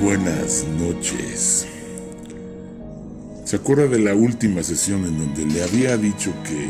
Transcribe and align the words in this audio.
Buenas 0.00 0.64
noches. 0.78 1.66
¿Se 3.44 3.56
acuerda 3.56 3.86
de 3.86 3.98
la 3.98 4.14
última 4.14 4.62
sesión 4.62 5.04
en 5.04 5.18
donde 5.18 5.44
le 5.44 5.62
había 5.62 5.96
dicho 5.96 6.32
que 6.44 6.68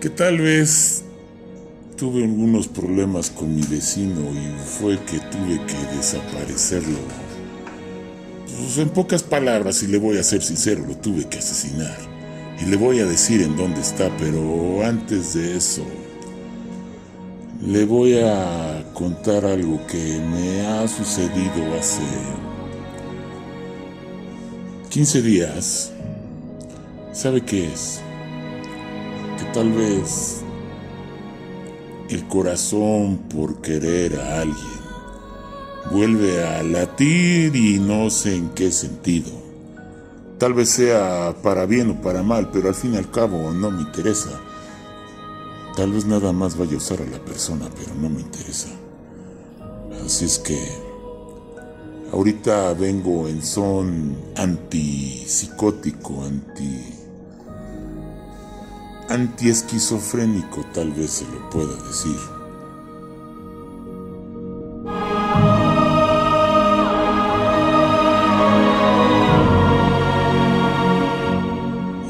que 0.00 0.10
tal 0.10 0.38
vez 0.38 1.04
tuve 1.96 2.24
algunos 2.24 2.68
problemas 2.68 3.30
con 3.30 3.54
mi 3.54 3.62
vecino 3.62 4.20
y 4.32 4.68
fue 4.78 4.98
que 5.04 5.18
tuve 5.18 5.60
que 5.66 5.96
desaparecerlo? 5.96 6.98
Pues 8.46 8.78
en 8.78 8.90
pocas 8.90 9.22
palabras, 9.22 9.82
y 9.82 9.86
le 9.86 9.98
voy 9.98 10.18
a 10.18 10.22
ser 10.22 10.42
sincero, 10.42 10.84
lo 10.86 10.96
tuve 10.96 11.28
que 11.28 11.38
asesinar. 11.38 11.96
Y 12.60 12.66
le 12.66 12.76
voy 12.76 13.00
a 13.00 13.06
decir 13.06 13.40
en 13.40 13.56
dónde 13.56 13.80
está, 13.80 14.14
pero 14.18 14.84
antes 14.84 15.34
de 15.34 15.56
eso, 15.56 15.84
le 17.66 17.84
voy 17.84 18.18
a 18.18 18.73
contar 18.94 19.44
algo 19.44 19.84
que 19.88 20.18
me 20.20 20.66
ha 20.66 20.86
sucedido 20.86 21.74
hace 21.78 22.00
15 24.88 25.22
días. 25.22 25.92
¿Sabe 27.12 27.40
qué 27.40 27.66
es? 27.66 28.00
Que 29.38 29.44
tal 29.52 29.72
vez 29.72 30.42
el 32.08 32.26
corazón 32.28 33.18
por 33.28 33.60
querer 33.60 34.18
a 34.20 34.42
alguien 34.42 34.84
vuelve 35.90 36.44
a 36.44 36.62
latir 36.62 37.54
y 37.56 37.78
no 37.78 38.08
sé 38.10 38.36
en 38.36 38.50
qué 38.50 38.70
sentido. 38.70 39.30
Tal 40.38 40.54
vez 40.54 40.70
sea 40.70 41.34
para 41.42 41.66
bien 41.66 41.90
o 41.90 42.00
para 42.00 42.22
mal, 42.22 42.50
pero 42.52 42.68
al 42.68 42.74
fin 42.74 42.94
y 42.94 42.96
al 42.96 43.10
cabo 43.10 43.52
no 43.52 43.70
me 43.70 43.82
interesa. 43.82 44.40
Tal 45.76 45.92
vez 45.92 46.06
nada 46.06 46.32
más 46.32 46.56
vaya 46.56 46.74
a 46.74 46.78
usar 46.78 47.02
a 47.02 47.06
la 47.06 47.18
persona, 47.18 47.68
pero 47.76 47.94
no 48.00 48.08
me 48.08 48.20
interesa. 48.20 48.68
Así 50.04 50.26
es 50.26 50.38
que 50.38 50.58
ahorita 52.12 52.74
vengo 52.74 53.26
en 53.26 53.42
son 53.42 54.16
antipsicótico, 54.36 56.22
anti 56.24 56.94
antiesquizofrénico, 59.08 60.64
tal 60.72 60.92
vez 60.92 61.10
se 61.10 61.24
lo 61.24 61.48
pueda 61.50 61.74
decir. 61.86 62.16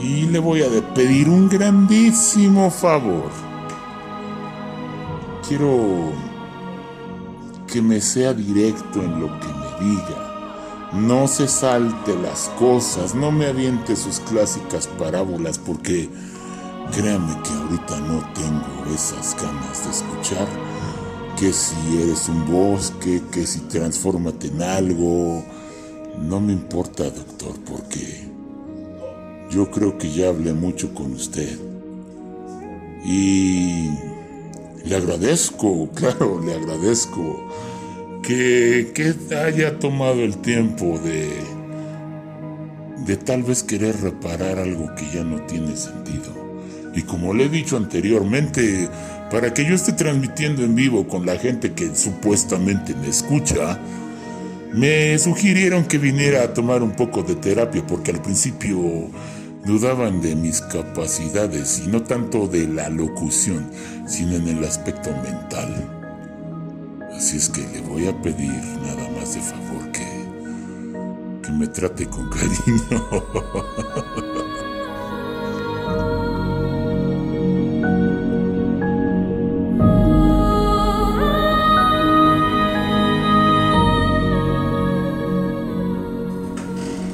Y 0.02 0.26
le 0.26 0.38
voy 0.38 0.62
a 0.62 0.94
pedir 0.94 1.28
un 1.28 1.48
grandísimo 1.48 2.70
favor 2.70 3.30
quiero 5.46 6.12
que 7.74 7.82
me 7.82 8.00
sea 8.00 8.32
directo 8.32 9.02
en 9.02 9.18
lo 9.18 9.26
que 9.40 9.48
me 9.48 9.84
diga. 9.84 10.92
No 10.92 11.26
se 11.26 11.48
salte 11.48 12.16
las 12.22 12.48
cosas, 12.56 13.16
no 13.16 13.32
me 13.32 13.46
aviente 13.46 13.96
sus 13.96 14.20
clásicas 14.20 14.86
parábolas 14.86 15.58
porque 15.58 16.08
créame 16.92 17.36
que 17.42 17.50
ahorita 17.50 17.98
no 18.02 18.20
tengo 18.32 18.94
esas 18.94 19.34
ganas 19.42 19.84
de 19.84 19.90
escuchar. 19.90 20.46
Que 21.36 21.52
si 21.52 21.74
eres 22.00 22.28
un 22.28 22.46
bosque, 22.46 23.20
que 23.32 23.44
si 23.44 23.58
transfórmate 23.62 24.46
en 24.46 24.62
algo. 24.62 25.44
No 26.22 26.40
me 26.40 26.52
importa, 26.52 27.02
doctor, 27.10 27.56
porque 27.68 28.28
yo 29.50 29.68
creo 29.72 29.98
que 29.98 30.12
ya 30.12 30.28
hablé 30.28 30.52
mucho 30.52 30.94
con 30.94 31.12
usted. 31.14 31.58
Y 33.04 34.13
le 34.84 34.96
agradezco, 34.96 35.88
claro, 35.94 36.40
le 36.44 36.54
agradezco 36.54 37.48
que, 38.22 38.92
que 38.94 39.36
haya 39.36 39.78
tomado 39.78 40.22
el 40.22 40.38
tiempo 40.38 40.98
de, 40.98 41.30
de 43.06 43.16
tal 43.16 43.42
vez 43.42 43.62
querer 43.62 44.00
reparar 44.00 44.58
algo 44.58 44.94
que 44.94 45.06
ya 45.14 45.24
no 45.24 45.42
tiene 45.42 45.76
sentido. 45.76 46.32
Y 46.94 47.02
como 47.02 47.34
le 47.34 47.44
he 47.44 47.48
dicho 47.48 47.76
anteriormente, 47.76 48.88
para 49.30 49.52
que 49.52 49.64
yo 49.64 49.74
esté 49.74 49.92
transmitiendo 49.92 50.62
en 50.62 50.74
vivo 50.74 51.08
con 51.08 51.26
la 51.26 51.36
gente 51.36 51.72
que 51.72 51.94
supuestamente 51.94 52.94
me 52.94 53.08
escucha, 53.08 53.80
me 54.72 55.18
sugirieron 55.18 55.84
que 55.84 55.98
viniera 55.98 56.42
a 56.42 56.54
tomar 56.54 56.82
un 56.82 56.92
poco 56.92 57.22
de 57.22 57.34
terapia 57.34 57.84
porque 57.86 58.10
al 58.10 58.22
principio 58.22 59.10
dudaban 59.64 60.20
de 60.20 60.36
mis 60.36 60.60
capacidades 60.60 61.82
y 61.84 61.88
no 61.88 62.02
tanto 62.02 62.46
de 62.46 62.66
la 62.68 62.90
locución, 62.90 63.70
sino 64.06 64.36
en 64.36 64.48
el 64.48 64.64
aspecto 64.64 65.10
mental. 65.22 65.90
Así 67.12 67.36
es 67.36 67.48
que 67.48 67.62
le 67.62 67.80
voy 67.80 68.06
a 68.06 68.22
pedir 68.22 68.50
nada 68.50 69.08
más 69.18 69.34
de 69.34 69.40
favor 69.40 69.90
que, 69.92 71.42
que 71.42 71.52
me 71.52 71.66
trate 71.68 72.06
con 72.06 72.28
cariño. 72.30 72.80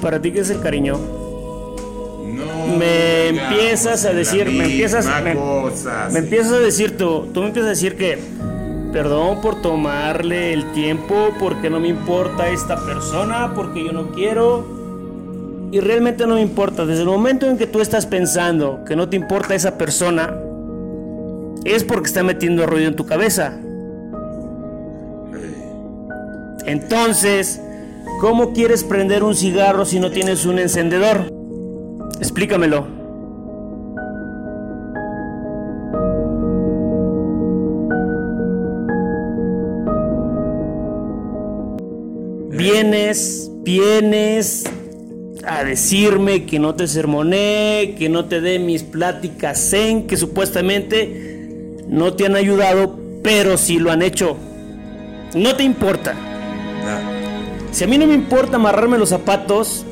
¿Para 0.01 0.21
ti 0.21 0.33
qué 0.33 0.41
es 0.41 0.51
el 0.51 0.61
cariño? 0.61 1.20
Me 2.71 3.29
empiezas 3.29 4.05
a 4.05 4.13
decir, 4.13 4.47
me 4.47 4.65
empiezas, 4.65 5.07
me, 5.23 5.35
me, 5.35 6.19
empiezas 6.19 6.53
a 6.53 6.59
decir 6.59 6.97
tú, 6.97 7.29
tú 7.33 7.41
me 7.41 7.49
empiezas 7.49 7.69
a 7.69 7.71
decir 7.71 7.97
que 7.97 8.19
perdón 8.93 9.41
por 9.41 9.63
tomarle 9.63 10.53
el 10.53 10.73
tiempo, 10.73 11.31
porque 11.39 11.71
no 11.71 11.81
me 11.81 11.89
importa 11.89 12.49
esta 12.49 12.85
persona, 12.85 13.53
porque 13.55 13.85
yo 13.85 13.93
no 13.93 14.11
quiero. 14.11 14.81
Y 15.73 15.81
realmente 15.81 16.27
no 16.27 16.35
me 16.35 16.41
importa. 16.41 16.85
Desde 16.85 17.03
el 17.03 17.09
momento 17.09 17.47
en 17.47 17.57
que 17.57 17.67
tú 17.67 17.81
estás 17.81 18.07
pensando 18.07 18.85
que 18.87 18.97
no 18.97 19.09
te 19.09 19.17
importa 19.17 19.55
esa 19.55 19.79
persona, 19.79 20.35
es 21.65 21.85
porque 21.85 22.09
está 22.09 22.23
metiendo 22.23 22.67
ruido 22.67 22.89
en 22.89 22.97
tu 22.97 23.07
cabeza. 23.07 23.59
Entonces, 26.67 27.61
¿cómo 28.21 28.53
quieres 28.53 28.85
prender 28.85 29.23
un 29.23 29.35
cigarro 29.35 29.85
si 29.85 30.01
no 30.01 30.11
tienes 30.11 30.45
un 30.45 30.59
encendedor? 30.59 31.40
Explícamelo. 32.21 32.87
Vienes, 42.51 43.51
vienes 43.63 44.65
a 45.47 45.65
decirme 45.65 46.45
que 46.45 46.59
no 46.59 46.75
te 46.75 46.87
sermoné, 46.87 47.95
que 47.99 48.11
no 48.11 48.27
te 48.27 48.43
dé 48.43 48.59
mis 48.59 48.83
pláticas 48.83 49.71
zen, 49.71 50.07
que 50.07 50.19
supuestamente 50.19 51.79
no 51.89 52.13
te 52.13 52.27
han 52.27 52.37
ayudado, 52.37 52.99
pero 53.23 53.57
sí 53.57 53.79
lo 53.79 53.91
han 53.91 54.03
hecho. 54.03 54.37
No 55.35 55.57
te 55.57 55.63
importa. 55.63 56.15
Si 57.73 57.85
a 57.85 57.87
mí 57.87 57.97
no 57.97 58.07
me 58.07 58.15
importa 58.15 58.57
amarrarme 58.57 58.99
los 58.99 59.09
zapatos, 59.09 59.87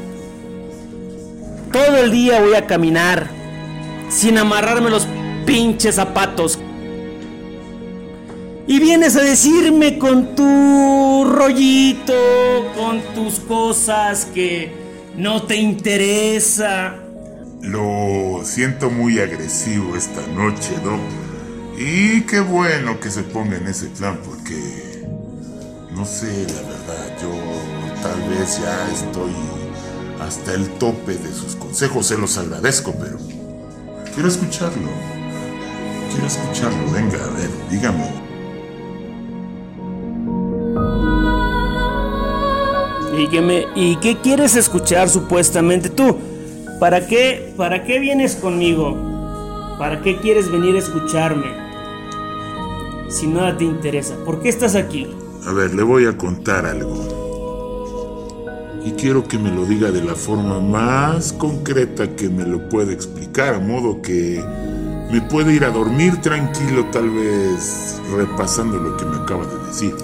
todo 1.79 1.99
el 1.99 2.11
día 2.11 2.41
voy 2.41 2.55
a 2.55 2.67
caminar 2.67 3.29
sin 4.09 4.37
amarrarme 4.37 4.91
los 4.91 5.07
pinches 5.47 5.95
zapatos. 5.95 6.59
Y 8.67 8.81
vienes 8.81 9.15
a 9.15 9.23
decirme 9.23 9.97
con 9.97 10.35
tu 10.35 11.25
rollito, 11.25 12.15
con 12.77 13.01
tus 13.15 13.39
cosas 13.39 14.27
que 14.27 14.73
no 15.17 15.45
te 15.45 15.57
interesa. 15.57 16.97
Lo 17.63 18.41
siento 18.43 18.91
muy 18.91 19.21
agresivo 19.21 19.97
esta 19.97 20.27
noche, 20.35 20.75
Doc. 20.83 21.01
Y 21.79 22.23
qué 22.23 22.41
bueno 22.41 22.99
que 22.99 23.11
se 23.11 23.23
ponga 23.23 23.57
en 23.57 23.69
ese 23.69 23.87
plan 23.87 24.19
porque 24.25 25.07
no 25.95 26.05
sé, 26.05 26.45
la 26.49 26.63
verdad, 26.69 27.19
yo 27.23 27.31
tal 28.03 28.29
vez 28.31 28.61
ya 28.61 28.89
estoy 28.93 29.33
hasta 30.21 30.55
el 30.55 30.69
tope 30.79 31.17
de 31.17 31.33
sus 31.33 31.57
consejos. 31.57 32.07
Se 32.07 32.19
los 32.19 32.37
agradezco, 32.39 32.95
pero 33.01 33.19
quiero 34.15 34.29
escucharlo. 34.29 34.89
Quiero 36.11 36.27
escucharlo. 36.27 36.93
Venga, 36.93 37.25
a 37.25 37.31
ver, 37.31 37.51
dígame. 37.71 38.29
¿Y 43.19 43.29
qué, 43.29 43.41
me, 43.41 43.67
¿Y 43.75 43.97
qué 43.97 44.21
quieres 44.21 44.55
escuchar 44.55 45.09
supuestamente 45.09 45.91
tú? 45.91 46.17
¿Para 46.79 47.07
qué, 47.07 47.53
¿Para 47.57 47.85
qué 47.85 47.99
vienes 47.99 48.37
conmigo? 48.37 48.97
¿Para 49.79 50.01
qué 50.03 50.19
quieres 50.21 50.51
venir 50.51 50.77
a 50.77 50.79
escucharme? 50.79 51.47
Si 53.09 53.27
nada 53.27 53.57
te 53.57 53.65
interesa, 53.65 54.15
¿por 54.25 54.41
qué 54.41 54.49
estás 54.49 54.77
aquí? 54.77 55.09
A 55.47 55.53
ver, 55.53 55.75
le 55.75 55.83
voy 55.83 56.07
a 56.07 56.17
contar 56.17 56.67
algo 56.67 57.18
y 58.85 58.93
quiero 58.93 59.27
que 59.27 59.39
me 59.39 59.51
lo 59.51 59.65
diga 59.65 59.91
de 59.91 60.03
la 60.03 60.15
forma 60.15 60.61
más 60.61 61.33
concreta 61.33 62.15
que 62.17 62.29
me 62.29 62.45
lo 62.45 62.69
pueda 62.69 62.93
explicar, 62.93 63.55
a 63.55 63.61
modo 63.61 64.03
que 64.03 64.43
me 65.11 65.21
pueda 65.23 65.53
ir 65.53 65.65
a 65.65 65.71
dormir 65.71 66.21
tranquilo 66.21 66.87
tal 66.93 67.11
vez 67.11 68.01
repasando 68.15 68.79
lo 68.79 68.97
que 68.97 69.05
me 69.05 69.17
acaba 69.17 69.47
de 69.47 69.67
decir. 69.67 69.95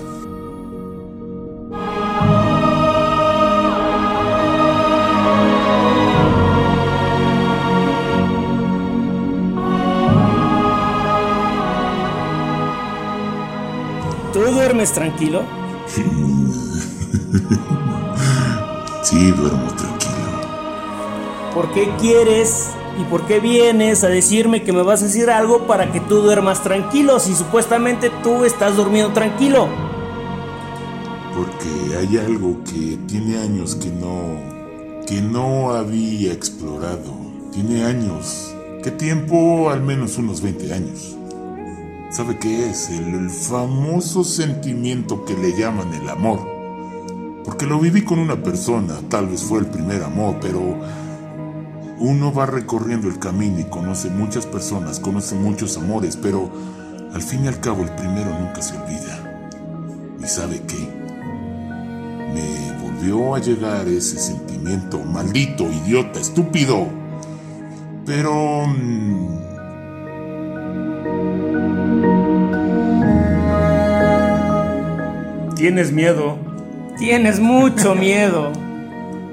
¿Tú 14.32 14.40
duermes 14.40 14.92
tranquilo? 14.92 15.42
sí, 19.04 19.30
duermo 19.30 19.72
tranquilo. 19.74 20.14
¿Por 21.54 21.72
qué 21.72 21.88
quieres 22.00 22.70
y 23.00 23.04
por 23.04 23.26
qué 23.26 23.38
vienes 23.38 24.02
a 24.02 24.08
decirme 24.08 24.64
que 24.64 24.72
me 24.72 24.82
vas 24.82 25.02
a 25.02 25.06
decir 25.06 25.30
algo 25.30 25.66
para 25.66 25.92
que 25.92 26.00
tú 26.00 26.16
duermas 26.16 26.62
tranquilo 26.62 27.20
si 27.20 27.34
supuestamente 27.34 28.10
tú 28.22 28.44
estás 28.44 28.76
durmiendo 28.76 29.12
tranquilo? 29.12 29.68
Porque 31.36 31.96
hay 31.96 32.18
algo 32.18 32.58
que 32.64 32.98
tiene 33.06 33.38
años 33.38 33.76
que 33.76 33.90
no 33.90 34.54
que 35.06 35.20
no 35.20 35.72
había 35.72 36.32
explorado. 36.32 37.14
Tiene 37.52 37.84
años. 37.84 38.54
¿Qué 38.82 38.90
tiempo? 38.90 39.70
Al 39.70 39.82
menos 39.82 40.16
unos 40.16 40.40
20 40.40 40.72
años. 40.72 41.16
¿Sabe 42.10 42.38
qué 42.38 42.70
es? 42.70 42.90
El, 42.90 43.28
famoso 43.28 44.24
sentimiento 44.24 45.24
que 45.24 45.34
le 45.34 45.58
llaman 45.58 45.92
el 45.94 46.08
amor. 46.08 46.53
Porque 47.44 47.66
lo 47.66 47.78
viví 47.78 48.02
con 48.02 48.18
una 48.18 48.42
persona, 48.42 48.94
tal 49.08 49.28
vez 49.28 49.42
fue 49.42 49.60
el 49.60 49.66
primer 49.66 50.02
amor, 50.02 50.36
pero 50.40 50.60
uno 51.98 52.32
va 52.32 52.46
recorriendo 52.46 53.08
el 53.08 53.18
camino 53.18 53.60
y 53.60 53.64
conoce 53.64 54.08
muchas 54.10 54.46
personas, 54.46 54.98
conoce 54.98 55.34
muchos 55.34 55.76
amores, 55.76 56.16
pero 56.16 56.50
al 57.12 57.22
fin 57.22 57.44
y 57.44 57.48
al 57.48 57.60
cabo 57.60 57.82
el 57.82 57.90
primero 57.90 58.30
nunca 58.38 58.62
se 58.62 58.76
olvida. 58.76 59.48
¿Y 60.20 60.26
sabe 60.26 60.62
qué? 60.66 60.88
Me 62.32 62.82
volvió 62.82 63.34
a 63.34 63.38
llegar 63.38 63.86
ese 63.88 64.18
sentimiento, 64.18 64.98
maldito, 65.00 65.64
idiota, 65.70 66.20
estúpido. 66.20 66.88
Pero... 68.06 68.66
Mm, 68.66 69.44
Tienes 75.64 75.92
miedo. 75.92 76.36
Tienes 76.98 77.40
mucho 77.40 77.94
miedo. 77.94 78.52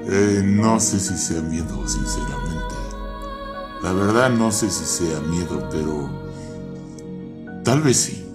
Eh, 0.08 0.42
no 0.44 0.80
sé 0.80 0.98
si 0.98 1.16
sea 1.16 1.40
miedo, 1.42 1.86
sinceramente. 1.86 2.74
La 3.82 3.92
verdad 3.92 4.30
no 4.30 4.50
sé 4.50 4.70
si 4.70 4.84
sea 4.84 5.20
miedo, 5.20 5.68
pero 5.70 6.10
tal 7.64 7.82
vez 7.82 7.96
sí. 7.96 8.26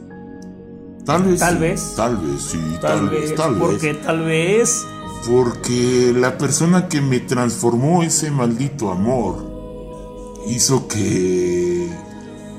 Tal 1.06 1.24
vez. 1.24 1.40
Tal 1.40 1.54
sí. 1.56 1.60
vez. 1.60 1.94
Tal 1.96 2.18
vez 2.18 2.42
sí. 2.42 2.60
Tal, 2.82 3.10
vez. 3.10 3.32
¿Por 3.34 3.78
qué 3.80 3.94
tal 3.94 4.26
vez? 4.26 4.86
Porque 5.30 6.14
la 6.16 6.38
persona 6.38 6.88
que 6.88 7.02
me 7.02 7.20
transformó 7.20 8.04
ese 8.04 8.32
maldito 8.32 8.92
amor 8.92 10.44
hizo 10.48 10.88
que 10.88 11.90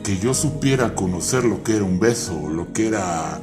que 0.09 0.17
yo 0.17 0.33
supiera 0.33 0.95
conocer 0.95 1.45
lo 1.45 1.63
que 1.63 1.77
era 1.77 1.85
un 1.85 2.01
beso, 2.01 2.49
lo 2.49 2.73
que 2.73 2.87
era 2.87 3.43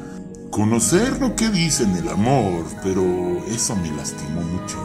conocer 0.55 1.19
lo 1.19 1.35
que 1.35 1.49
dicen 1.49 1.97
el 1.97 2.07
amor, 2.07 2.63
pero 2.81 3.03
eso 3.49 3.75
me 3.75 3.91
lastimó 3.91 4.39
mucho 4.41 4.77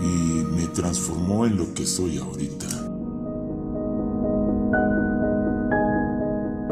y 0.00 0.42
me 0.56 0.66
transformó 0.68 1.44
en 1.44 1.58
lo 1.58 1.74
que 1.74 1.84
soy 1.84 2.16
ahorita. 2.16 2.64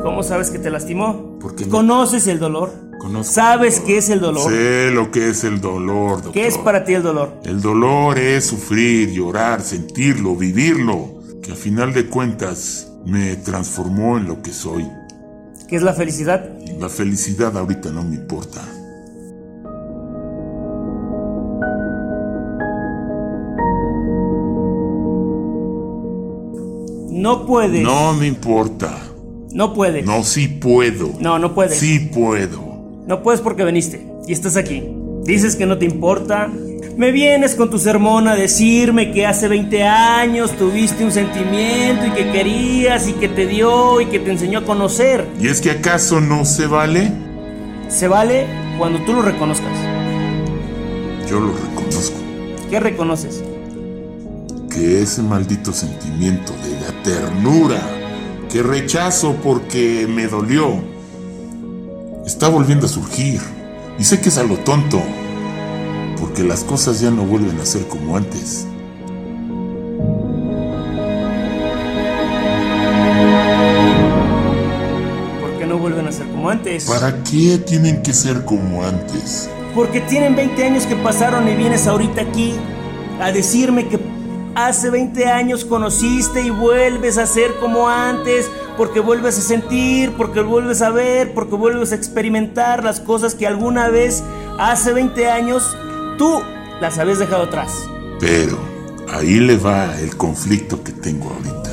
¿Cómo 0.03 0.23
sabes 0.23 0.49
que 0.49 0.59
te 0.59 0.71
lastimó? 0.71 1.37
Porque 1.39 1.69
¿Conoces 1.69 2.27
el 2.29 2.39
dolor? 2.39 2.73
Conozco 2.99 3.35
¿Sabes 3.35 3.75
dolor. 3.75 3.87
qué 3.87 3.99
es 3.99 4.09
el 4.09 4.21
dolor? 4.21 4.51
Sé 4.51 4.91
lo 4.91 5.11
que 5.11 5.29
es 5.29 5.45
el 5.45 5.61
dolor, 5.61 6.13
doctor. 6.15 6.33
¿Qué 6.33 6.47
es 6.47 6.57
para 6.57 6.85
ti 6.85 6.95
el 6.95 7.03
dolor? 7.03 7.35
El 7.45 7.61
dolor 7.61 8.19
es 8.19 8.47
sufrir, 8.47 9.11
llorar, 9.11 9.61
sentirlo, 9.61 10.35
vivirlo, 10.35 11.21
que 11.43 11.53
a 11.53 11.57
final 11.57 11.93
de 11.93 12.07
cuentas 12.07 12.91
me 13.05 13.37
transformó 13.37 14.17
en 14.17 14.29
lo 14.29 14.41
que 14.41 14.55
soy. 14.55 14.89
¿Qué 15.73 15.77
es 15.77 15.83
la 15.83 15.95
felicidad? 15.95 16.51
La 16.79 16.91
felicidad 16.91 17.57
ahorita 17.57 17.91
no 17.91 18.05
me 18.05 18.17
importa. 18.17 18.61
No 27.09 27.47
puedes. 27.47 27.83
No 27.83 28.13
me 28.13 28.27
importa. 28.27 28.99
No 29.55 29.73
puedes. 29.73 30.05
No, 30.05 30.23
sí 30.25 30.47
puedo. 30.47 31.09
No, 31.21 31.39
no 31.39 31.55
puedes. 31.55 31.79
Sí 31.79 32.01
puedo. 32.01 32.61
No 33.07 33.23
puedes 33.23 33.41
porque 33.41 33.65
veniste 33.65 34.07
y 34.27 34.35
estás 34.35 34.59
aquí. 34.59 34.95
Dices 35.25 35.57
que 35.57 35.65
no 35.65 35.79
te 35.79 35.87
importa. 35.87 36.53
Me 36.97 37.11
vienes 37.11 37.55
con 37.55 37.71
tu 37.71 37.79
sermón 37.79 38.29
a 38.29 38.35
decirme 38.35 39.13
que 39.13 39.27
hace 39.27 39.49
20 39.49 39.83
años 39.85 40.53
tuviste 40.53 41.05
un 41.05 41.11
sentimiento 41.11 42.07
y 42.07 42.11
que 42.11 42.31
querías 42.31 43.09
y 43.09 43.15
que 43.15 43.29
te 43.29 43.47
dio 43.47 44.01
y 44.01 44.07
que 44.07 44.19
te 44.19 44.31
enseñó 44.31 44.59
a 44.59 44.65
conocer. 44.65 45.27
¿Y 45.41 45.49
es 45.49 45.61
que 45.63 45.71
acaso 45.71 46.21
no 46.21 46.45
se 46.45 46.67
vale? 46.67 47.11
Se 47.89 48.09
vale 48.09 48.47
cuando 48.79 48.99
tú 49.05 49.15
lo 49.15 49.23
reconozcas. 49.23 49.73
Yo 51.29 51.41
lo 51.41 51.55
reconozco. 51.55 52.17
¿Qué 52.69 52.79
reconoces? 52.79 53.43
Que 54.71 55.03
ese 55.03 55.23
maldito 55.23 55.73
sentimiento 55.73 56.53
de 56.63 56.81
la 56.81 57.03
ternura 57.03 57.81
que 58.51 58.63
rechazo 58.63 59.35
porque 59.43 60.07
me 60.07 60.27
dolió 60.27 60.75
está 62.27 62.49
volviendo 62.49 62.87
a 62.87 62.89
surgir. 62.89 63.41
Y 63.99 64.05
sé 64.05 64.21
que 64.21 64.29
es 64.29 64.37
a 64.39 64.43
lo 64.43 64.59
tonto, 64.59 65.03
porque 66.23 66.45
las 66.45 66.63
cosas 66.63 67.01
ya 67.01 67.11
no 67.11 67.25
vuelven 67.25 67.59
a 67.59 67.67
ser 67.67 67.89
como 67.89 68.17
antes. 68.17 68.65
¿Por 75.41 75.59
qué 75.59 75.67
no 75.67 75.79
vuelven 75.79 76.07
a 76.07 76.13
ser 76.13 76.29
como 76.29 76.49
antes? 76.49 76.85
¿Para 76.85 77.25
qué 77.25 77.59
tienen 77.59 78.05
que 78.05 78.13
ser 78.13 78.45
como 78.45 78.85
antes? 78.85 79.51
Porque 79.75 80.01
tienen 80.03 80.37
20 80.37 80.65
años 80.65 80.87
que 80.87 80.95
pasaron 80.95 81.49
y 81.49 81.57
vienes 81.57 81.89
ahorita 81.89 82.23
aquí 82.23 82.55
a 83.21 83.33
decirme 83.33 83.89
que 83.89 83.99
hace 84.55 84.91
20 84.91 85.27
años 85.27 85.65
conociste 85.65 86.41
y 86.41 86.51
vuelves 86.51 87.19
a 87.19 87.27
ser 87.27 87.57
como 87.59 87.89
antes, 87.89 88.49
porque 88.77 89.01
vuelves 89.01 89.39
a 89.39 89.43
sentir, 89.43 90.13
porque 90.13 90.41
vuelves 90.41 90.83
a 90.83 90.91
ver, 90.91 91.35
porque 91.35 91.57
vuelves 91.57 91.91
a 91.91 91.97
experimentar 91.97 92.85
las 92.85 93.01
cosas 93.01 93.35
que 93.35 93.49
alguna 93.49 93.89
vez 93.89 94.23
hace 94.61 94.93
20 94.93 95.29
años 95.29 95.77
tú 96.23 96.41
las 96.81 96.99
habías 96.99 97.19
dejado 97.19 97.43
atrás. 97.43 97.91
Pero 98.21 98.57
ahí 99.13 99.41
le 99.41 99.57
va 99.57 99.99
el 99.99 100.17
conflicto 100.17 100.81
que 100.85 100.93
tengo 100.93 101.31
ahorita. 101.31 101.73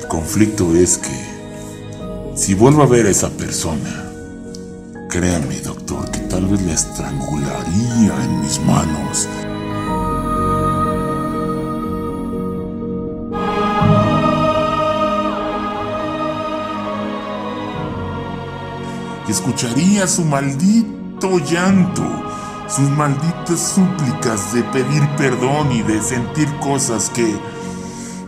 El 0.00 0.08
conflicto 0.08 0.74
es 0.74 0.98
que 0.98 2.34
si 2.34 2.54
vuelvo 2.54 2.82
a 2.82 2.86
ver 2.86 3.06
a 3.06 3.10
esa 3.10 3.30
persona, 3.30 4.10
créame 5.08 5.60
doctor 5.60 6.10
que 6.10 6.18
tal 6.22 6.46
vez 6.46 6.60
la 6.62 6.72
estrangularía 6.72 8.24
en 8.24 8.40
mis 8.40 8.60
manos. 8.62 9.28
Escucharía 19.28 20.08
su 20.08 20.24
maldito 20.24 21.38
llanto, 21.38 22.02
sus 22.74 22.88
malditas 22.88 23.74
súplicas 23.74 24.54
de 24.54 24.62
pedir 24.64 25.06
perdón 25.18 25.70
y 25.72 25.82
de 25.82 26.00
sentir 26.00 26.48
cosas 26.58 27.10
que, 27.10 27.36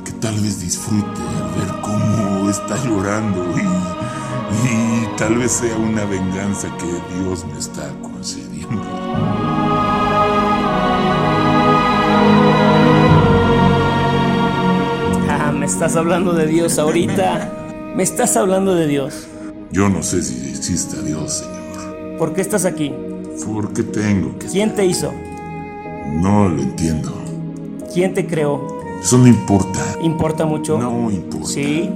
que 0.04 0.12
tal 0.20 0.34
vez 0.34 0.60
disfrute 0.60 1.20
al 1.22 1.54
ver 1.54 1.80
cómo 1.80 2.50
está 2.50 2.76
llorando 2.84 3.42
y, 3.56 4.68
y 4.68 5.16
tal 5.16 5.38
vez 5.38 5.50
sea 5.50 5.74
una 5.76 6.04
venganza 6.04 6.68
que 6.76 7.14
Dios 7.14 7.46
me 7.46 7.58
está 7.58 7.90
concediendo. 8.02 8.82
Ah, 15.30 15.52
me 15.58 15.64
estás 15.64 15.96
hablando 15.96 16.34
de 16.34 16.46
Dios 16.46 16.78
ahorita. 16.78 17.50
Me 17.96 18.02
estás 18.02 18.36
hablando 18.36 18.74
de 18.74 18.88
Dios. 18.88 19.26
Yo 19.70 19.88
no 19.88 20.02
sé 20.02 20.22
si 20.22 20.50
exista 20.50 21.00
Dios, 21.00 21.38
Señor. 21.38 22.18
¿Por 22.18 22.34
qué 22.34 22.42
estás 22.42 22.66
aquí? 22.66 22.92
¿Por 23.42 23.72
qué 23.72 23.82
tengo 23.82 24.38
que... 24.38 24.46
¿Quién 24.46 24.74
te 24.74 24.84
hizo? 24.84 25.12
No 26.12 26.48
lo 26.48 26.62
entiendo. 26.62 27.12
¿Quién 27.92 28.14
te 28.14 28.26
creó? 28.26 28.66
Eso 29.00 29.18
no 29.18 29.26
importa. 29.26 29.80
¿Importa 30.02 30.46
mucho? 30.46 30.78
No 30.78 31.10
importa. 31.10 31.48
Sí. 31.48 31.90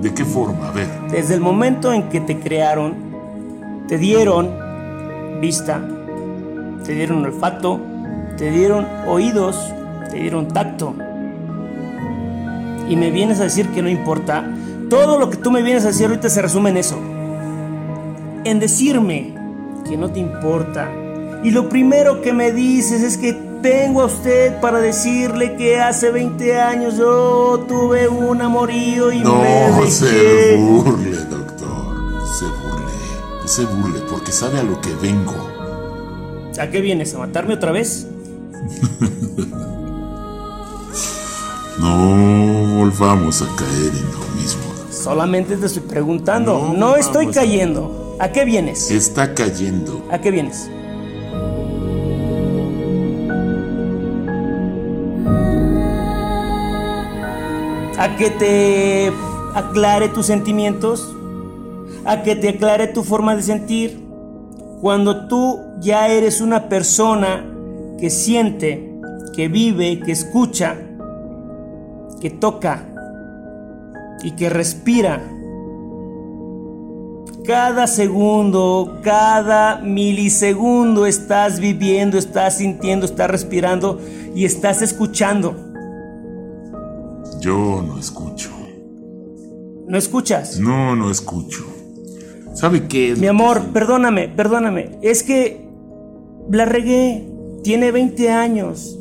¿De 0.00 0.14
qué 0.14 0.24
forma? 0.24 0.68
A 0.68 0.72
ver. 0.72 0.88
Desde 1.10 1.34
el 1.34 1.40
momento 1.40 1.92
en 1.92 2.08
que 2.08 2.20
te 2.20 2.38
crearon, 2.38 2.94
te 3.88 3.98
dieron 3.98 4.50
vista, 5.40 5.80
te 6.84 6.94
dieron 6.94 7.24
olfato, 7.24 7.80
te 8.36 8.50
dieron 8.50 8.86
oídos, 9.06 9.72
te 10.10 10.18
dieron 10.18 10.48
tacto. 10.48 10.94
Y 12.88 12.96
me 12.96 13.10
vienes 13.10 13.40
a 13.40 13.44
decir 13.44 13.68
que 13.68 13.82
no 13.82 13.88
importa. 13.88 14.44
Todo 14.88 15.18
lo 15.18 15.28
que 15.28 15.36
tú 15.36 15.50
me 15.50 15.62
vienes 15.62 15.84
a 15.84 15.88
decir 15.88 16.06
ahorita 16.06 16.30
se 16.30 16.40
resume 16.40 16.70
en 16.70 16.76
eso. 16.78 16.98
En 18.44 18.60
decirme 18.60 19.37
que 19.88 19.96
no 19.96 20.10
te 20.10 20.20
importa. 20.20 20.90
Y 21.42 21.50
lo 21.50 21.68
primero 21.68 22.20
que 22.20 22.32
me 22.32 22.52
dices 22.52 23.02
es 23.02 23.16
que 23.16 23.32
tengo 23.62 24.02
a 24.02 24.06
usted 24.06 24.60
para 24.60 24.78
decirle 24.78 25.56
que 25.56 25.80
hace 25.80 26.10
20 26.10 26.60
años 26.60 26.96
yo 26.96 27.64
tuve 27.68 28.08
un 28.08 28.40
amorío 28.40 29.10
y 29.12 29.18
me 29.18 29.24
No 29.24 29.86
se 29.86 30.56
burle, 30.56 31.16
doctor. 31.16 31.96
Se 32.38 32.44
burle. 32.44 32.92
Ese 33.44 33.62
se 33.62 33.64
burle 33.66 34.00
porque 34.10 34.32
sabe 34.32 34.58
a 34.58 34.62
lo 34.62 34.80
que 34.80 34.94
vengo. 34.94 35.34
¿A 36.60 36.66
qué 36.68 36.80
vienes? 36.80 37.14
¿A 37.14 37.18
matarme 37.18 37.54
otra 37.54 37.72
vez? 37.72 38.06
No 41.78 42.76
volvamos 42.78 43.40
a 43.40 43.46
caer 43.54 43.92
en 43.94 44.12
lo 44.12 44.18
mismo. 44.34 44.62
Solamente 44.90 45.56
te 45.56 45.66
estoy 45.66 45.82
preguntando. 45.82 46.58
No, 46.58 46.74
No, 46.74 46.96
estoy 46.96 47.28
cayendo. 47.28 48.07
¿A 48.20 48.32
qué 48.32 48.44
vienes? 48.44 48.90
Está 48.90 49.32
cayendo. 49.32 50.04
¿A 50.10 50.18
qué 50.18 50.32
vienes? 50.32 50.68
¿A 57.96 58.16
que 58.16 58.30
te 58.30 59.12
aclare 59.54 60.08
tus 60.08 60.26
sentimientos? 60.26 61.14
¿A 62.04 62.22
que 62.24 62.34
te 62.34 62.48
aclare 62.48 62.88
tu 62.88 63.04
forma 63.04 63.36
de 63.36 63.42
sentir? 63.42 64.04
Cuando 64.80 65.28
tú 65.28 65.60
ya 65.80 66.08
eres 66.08 66.40
una 66.40 66.68
persona 66.68 67.44
que 68.00 68.10
siente, 68.10 68.94
que 69.34 69.46
vive, 69.46 70.00
que 70.00 70.10
escucha, 70.10 70.76
que 72.20 72.30
toca 72.30 72.84
y 74.24 74.32
que 74.32 74.48
respira, 74.48 75.22
cada 77.48 77.86
segundo, 77.86 78.98
cada 79.02 79.78
milisegundo 79.78 81.06
estás 81.06 81.60
viviendo, 81.60 82.18
estás 82.18 82.58
sintiendo, 82.58 83.06
estás 83.06 83.30
respirando 83.30 83.98
y 84.34 84.44
estás 84.44 84.82
escuchando. 84.82 85.56
Yo 87.40 87.82
no 87.86 87.98
escucho. 87.98 88.50
¿No 89.86 89.96
escuchas? 89.96 90.60
No, 90.60 90.94
no 90.94 91.10
escucho. 91.10 91.64
¿Sabe 92.52 92.86
qué 92.86 93.12
es? 93.12 93.18
Mi 93.18 93.28
amor, 93.28 93.62
que- 93.62 93.68
perdóname, 93.68 94.28
perdóname. 94.28 94.98
Es 95.00 95.22
que 95.22 95.66
la 96.50 96.66
regué. 96.66 97.26
Tiene 97.64 97.92
20 97.92 98.28
años. 98.30 98.98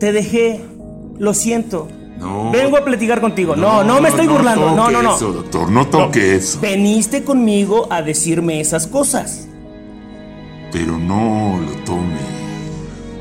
Te 0.00 0.10
dejé. 0.10 0.60
Lo 1.18 1.32
siento. 1.32 1.86
No. 2.18 2.50
Vengo 2.52 2.76
a 2.76 2.84
platicar 2.84 3.20
contigo. 3.20 3.56
No, 3.56 3.82
no, 3.82 4.00
me 4.00 4.08
estoy 4.08 4.26
burlando. 4.26 4.70
No, 4.70 4.84
toque 4.84 4.92
no, 4.92 5.02
no. 5.02 5.16
Eso, 5.16 5.32
doctor, 5.32 5.70
no 5.70 5.86
toque 5.88 6.36
eso. 6.36 6.60
Veniste 6.60 7.24
conmigo 7.24 7.88
a 7.90 8.02
decirme 8.02 8.60
esas 8.60 8.86
cosas. 8.86 9.48
Pero 10.72 10.96
no 10.98 11.60
lo 11.60 11.72
tome. 11.84 12.18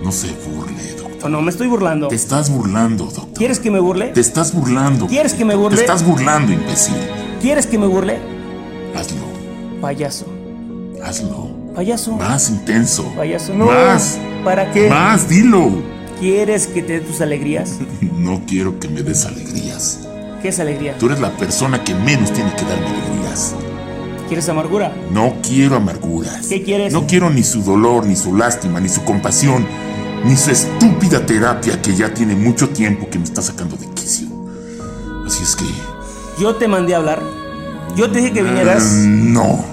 No 0.03 0.11
se 0.11 0.27
burle, 0.47 0.93
doctor. 0.97 1.25
O 1.25 1.29
no 1.29 1.41
me 1.41 1.49
estoy 1.51 1.67
burlando. 1.67 2.07
Te 2.07 2.15
estás 2.15 2.49
burlando, 2.49 3.05
doctor. 3.05 3.33
¿Quieres 3.35 3.59
que 3.59 3.71
me 3.71 3.79
burle? 3.79 4.07
Te 4.07 4.21
estás 4.21 4.53
burlando. 4.53 5.07
¿Quieres 5.07 5.33
que 5.33 5.45
me 5.45 5.55
burle? 5.55 5.77
Te 5.77 5.83
estás 5.83 6.05
burlando, 6.05 6.51
imbécil. 6.51 6.95
¿Quieres 7.41 7.65
que 7.67 7.77
me 7.77 7.87
burle? 7.87 8.19
Hazlo. 8.95 9.21
Payaso. 9.81 10.25
Hazlo. 11.03 11.49
Payaso. 11.75 12.13
Más 12.13 12.49
intenso. 12.49 13.05
Payaso. 13.15 13.53
No. 13.53 13.65
Más. 13.65 14.19
¿Para 14.43 14.71
qué? 14.71 14.89
Más, 14.89 15.27
dilo. 15.27 15.71
¿Quieres 16.19 16.67
que 16.67 16.81
te 16.81 16.93
dé 16.93 16.99
tus 17.01 17.21
alegrías? 17.21 17.77
No 18.23 18.41
quiero 18.47 18.79
que 18.79 18.87
me 18.87 19.03
des 19.03 19.25
alegrías. 19.25 20.07
¿Qué 20.41 20.47
es 20.47 20.59
alegría? 20.61 20.97
Tú 20.97 21.07
eres 21.07 21.19
la 21.19 21.35
persona 21.35 21.83
que 21.83 21.93
menos 21.93 22.31
tiene 22.31 22.53
que 22.55 22.63
darme 22.63 22.87
alegrías. 22.87 23.53
¿Quieres 24.29 24.47
amargura? 24.47 24.95
No 25.11 25.35
quiero 25.45 25.75
amarguras. 25.75 26.47
¿Qué 26.47 26.63
quieres? 26.63 26.93
No 26.93 27.05
quiero 27.05 27.29
ni 27.29 27.43
su 27.43 27.61
dolor, 27.63 28.05
ni 28.05 28.15
su 28.15 28.33
lástima, 28.33 28.79
ni 28.79 28.87
su 28.87 29.03
compasión, 29.03 29.65
ni 30.23 30.37
su 30.37 30.51
estúpida 30.51 31.25
terapia 31.25 31.81
que 31.81 31.93
ya 31.93 32.13
tiene 32.13 32.33
mucho 32.33 32.69
tiempo 32.69 33.09
que 33.09 33.19
me 33.19 33.25
está 33.25 33.41
sacando 33.41 33.75
de 33.75 33.87
quicio. 33.89 34.27
Así 35.27 35.43
es 35.43 35.57
que... 35.57 35.65
Yo 36.41 36.55
te 36.55 36.69
mandé 36.69 36.93
a 36.93 36.97
hablar. 36.99 37.21
Yo 37.97 38.09
te 38.09 38.19
dije 38.19 38.31
que 38.31 38.41
vinieras. 38.43 38.83
Mm, 38.83 39.33
No. 39.33 39.65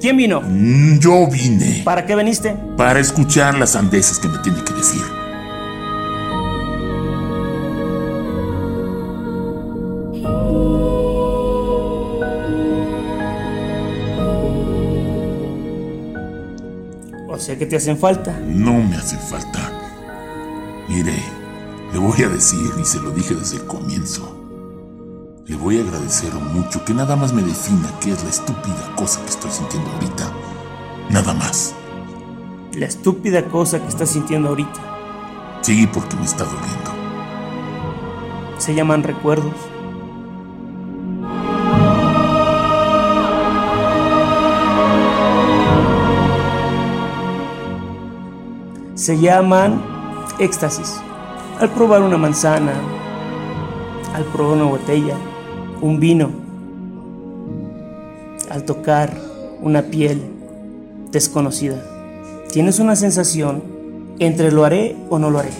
¿Quién 0.00 0.16
vino? 0.16 0.40
Mm, 0.40 0.98
Yo 0.98 1.28
vine 1.28 1.82
¿Para 1.84 2.04
qué 2.04 2.16
viniste? 2.16 2.56
para 2.76 2.98
escuchar 2.98 3.54
las 3.56 3.70
sandeces 3.70 4.18
que 4.18 4.26
me 4.28 4.38
tiene 4.38 4.62
que 4.64 4.72
decir. 4.74 5.00
Que 17.58 17.66
te 17.66 17.76
hacen 17.76 17.96
falta. 17.96 18.36
No 18.46 18.72
me 18.72 18.96
hace 18.96 19.16
falta. 19.16 19.70
Mire, 20.88 21.14
le 21.92 21.98
voy 21.98 22.20
a 22.24 22.28
decir, 22.28 22.70
y 22.80 22.84
se 22.84 22.98
lo 22.98 23.10
dije 23.10 23.34
desde 23.34 23.58
el 23.58 23.64
comienzo. 23.66 24.44
Le 25.46 25.54
voy 25.56 25.78
a 25.78 25.82
agradecer 25.82 26.34
mucho 26.34 26.84
que 26.84 26.92
nada 26.92 27.14
más 27.14 27.32
me 27.32 27.42
defina 27.42 27.88
qué 28.00 28.10
es 28.10 28.24
la 28.24 28.30
estúpida 28.30 28.92
cosa 28.96 29.20
que 29.22 29.30
estoy 29.30 29.50
sintiendo 29.52 29.88
ahorita. 29.92 30.32
Nada 31.10 31.32
más. 31.32 31.74
La 32.72 32.86
estúpida 32.86 33.44
cosa 33.44 33.80
que 33.80 33.88
estás 33.88 34.08
sintiendo 34.10 34.48
ahorita. 34.48 35.60
Sí, 35.62 35.86
porque 35.86 36.16
me 36.16 36.24
está 36.24 36.44
doliendo. 36.44 36.90
Se 38.58 38.74
llaman 38.74 39.04
recuerdos. 39.04 39.54
Se 49.04 49.20
llaman 49.20 49.82
éxtasis. 50.38 50.98
Al 51.60 51.68
probar 51.68 52.00
una 52.00 52.16
manzana, 52.16 52.72
al 54.14 54.24
probar 54.24 54.56
una 54.56 54.64
botella, 54.64 55.14
un 55.82 56.00
vino, 56.00 56.30
al 58.48 58.64
tocar 58.64 59.14
una 59.60 59.82
piel 59.82 60.22
desconocida. 61.12 61.84
Tienes 62.50 62.78
una 62.78 62.96
sensación 62.96 63.62
entre 64.20 64.50
lo 64.50 64.64
haré 64.64 64.96
o 65.10 65.18
no 65.18 65.30
lo 65.30 65.38
haré. 65.40 65.52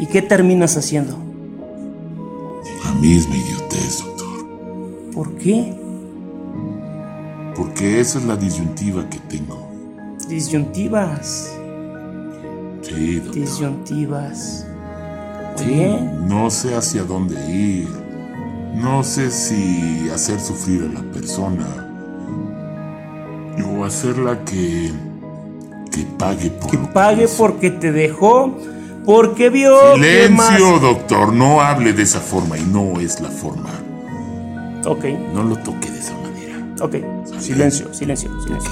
¿Y 0.00 0.06
qué 0.06 0.22
terminas 0.22 0.76
haciendo? 0.76 1.18
La 2.84 2.92
misma 3.00 3.34
idiotez, 3.34 4.04
doctor. 4.04 4.46
¿Por 5.12 5.34
qué? 5.38 5.74
Porque 7.56 7.98
esa 7.98 8.20
es 8.20 8.24
la 8.26 8.36
disyuntiva 8.36 9.10
que 9.10 9.18
tengo. 9.18 9.58
Disyuntivas. 10.28 11.58
Sí, 12.82 13.16
doctor. 13.20 13.34
Disyuntivas. 13.34 14.66
Sí, 15.56 15.96
no 16.26 16.50
sé 16.50 16.74
hacia 16.76 17.02
dónde 17.04 17.34
ir. 17.50 17.88
No 18.74 19.02
sé 19.02 19.30
si 19.30 20.08
hacer 20.14 20.38
sufrir 20.40 20.88
a 20.90 21.00
la 21.02 21.12
persona 21.12 21.66
o 23.76 23.84
hacerla 23.84 24.44
que 24.44 24.92
que 25.90 26.04
pague 26.16 26.50
por 26.50 26.70
Que 26.70 26.78
pague 26.78 27.26
porque 27.26 27.70
te 27.70 27.90
dejó, 27.90 28.56
porque 29.04 29.50
vio 29.50 29.72
más. 29.96 29.96
Silencio, 29.96 30.78
doctor, 30.78 31.32
no 31.32 31.60
hable 31.60 31.92
de 31.92 32.02
esa 32.04 32.20
forma 32.20 32.56
y 32.56 32.62
no 32.62 33.00
es 33.00 33.20
la 33.20 33.30
forma. 33.30 33.70
Ok, 34.86 35.04
No 35.34 35.42
lo 35.42 35.56
toque 35.56 35.90
de 35.90 35.98
esa 35.98 36.14
manera, 36.18 36.74
ok. 36.80 36.94
Silencio, 37.40 37.92
silencio, 37.92 38.30
silencio. 38.42 38.70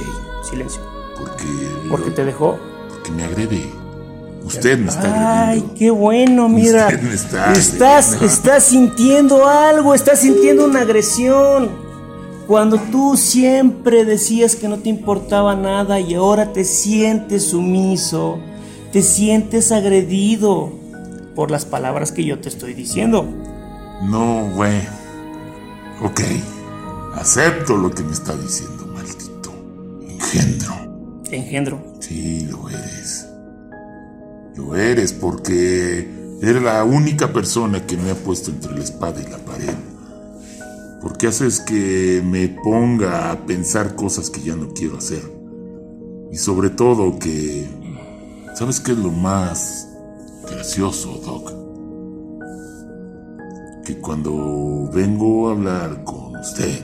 Silencio. 0.49 0.83
porque 1.19 1.45
Porque 1.91 2.11
te 2.13 2.25
dejó. 2.25 2.59
porque 2.91 3.11
me 3.11 3.25
agrede. 3.25 3.73
Usted 4.47 4.79
me 4.79 4.89
está 4.89 5.03
Ay, 5.49 5.59
agrediendo. 5.59 5.75
qué 5.75 5.91
bueno, 5.91 6.49
mira. 6.49 6.87
Usted 6.87 7.03
me 7.03 7.15
está 7.15 7.53
estás, 7.53 8.07
agrediendo. 8.07 8.27
estás 8.35 8.65
sintiendo 8.65 9.47
algo, 9.49 9.95
estás 9.95 10.21
sintiendo 10.21 10.65
una 10.65 10.81
agresión. 10.83 11.71
Cuando 12.47 12.79
tú 12.79 13.17
siempre 13.17 14.05
decías 14.05 14.55
que 14.55 14.69
no 14.69 14.79
te 14.79 14.89
importaba 14.89 15.57
nada 15.57 15.99
y 15.99 16.15
ahora 16.15 16.53
te 16.53 16.63
sientes 16.65 17.51
sumiso, 17.51 18.39
te 18.93 19.03
sientes 19.03 19.73
agredido 19.73 20.71
por 21.35 21.51
las 21.51 21.65
palabras 21.65 22.13
que 22.13 22.25
yo 22.25 22.39
te 22.39 22.49
estoy 22.49 22.73
diciendo. 22.75 23.27
No, 24.05 24.49
güey. 24.55 24.81
Ok. 26.03 26.21
Acepto 27.17 27.77
lo 27.77 27.91
que 27.91 28.03
me 28.05 28.13
está 28.13 28.37
diciendo, 28.37 28.87
maldito. 28.95 29.51
Engendro. 30.09 30.75
Engendro. 31.33 31.83
Sí, 31.99 32.47
lo 32.49 32.69
eres. 32.69 33.27
Lo 34.57 34.75
eres 34.75 35.13
porque 35.13 36.09
eres 36.41 36.63
la 36.63 36.83
única 36.85 37.33
persona 37.33 37.87
que 37.87 37.97
me 37.97 38.11
ha 38.11 38.15
puesto 38.15 38.51
entre 38.51 38.75
la 38.75 38.85
espada 38.85 39.21
y 39.21 39.31
la 39.31 39.39
pared. 39.39 39.75
Porque 41.03 41.27
haces 41.27 41.61
que 41.61 42.23
me 42.25 42.49
ponga 42.49 43.31
a 43.31 43.47
pensar 43.47 43.95
cosas 43.95 44.31
que 44.31 44.41
ya 44.41 44.57
no 44.57 44.73
quiero 44.73 44.97
hacer. 44.97 45.23
Y 46.33 46.37
sobre 46.37 46.71
todo 46.71 47.19
que... 47.19 47.69
¿Sabes 48.55 48.81
qué 48.81 48.93
es 48.93 48.99
lo 48.99 49.13
más 49.13 49.89
gracioso, 50.51 51.21
Doc? 51.23 51.53
Que 53.85 53.99
cuando 53.99 54.91
vengo 54.93 55.49
a 55.49 55.53
hablar 55.53 56.03
con 56.05 56.35
usted, 56.37 56.83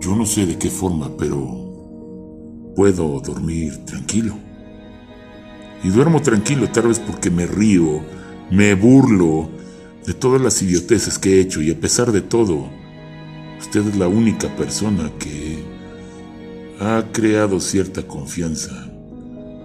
yo 0.00 0.14
no 0.14 0.26
sé 0.26 0.44
de 0.44 0.58
qué 0.58 0.68
forma, 0.68 1.10
pero 1.16 1.38
puedo 2.76 3.20
dormir 3.20 3.84
tranquilo. 3.86 4.34
Y 5.82 5.88
duermo 5.88 6.22
tranquilo 6.22 6.68
tal 6.70 6.88
vez 6.88 6.98
porque 6.98 7.30
me 7.30 7.46
río, 7.46 8.02
me 8.50 8.74
burlo 8.74 9.50
de 10.06 10.14
todas 10.14 10.40
las 10.40 10.60
idioteces 10.62 11.18
que 11.18 11.36
he 11.36 11.40
hecho 11.40 11.60
y 11.62 11.70
a 11.70 11.78
pesar 11.78 12.12
de 12.12 12.20
todo, 12.20 12.68
usted 13.60 13.86
es 13.88 13.96
la 13.96 14.08
única 14.08 14.48
persona 14.56 15.10
que 15.18 15.62
ha 16.80 17.04
creado 17.12 17.60
cierta 17.60 18.02
confianza, 18.02 18.90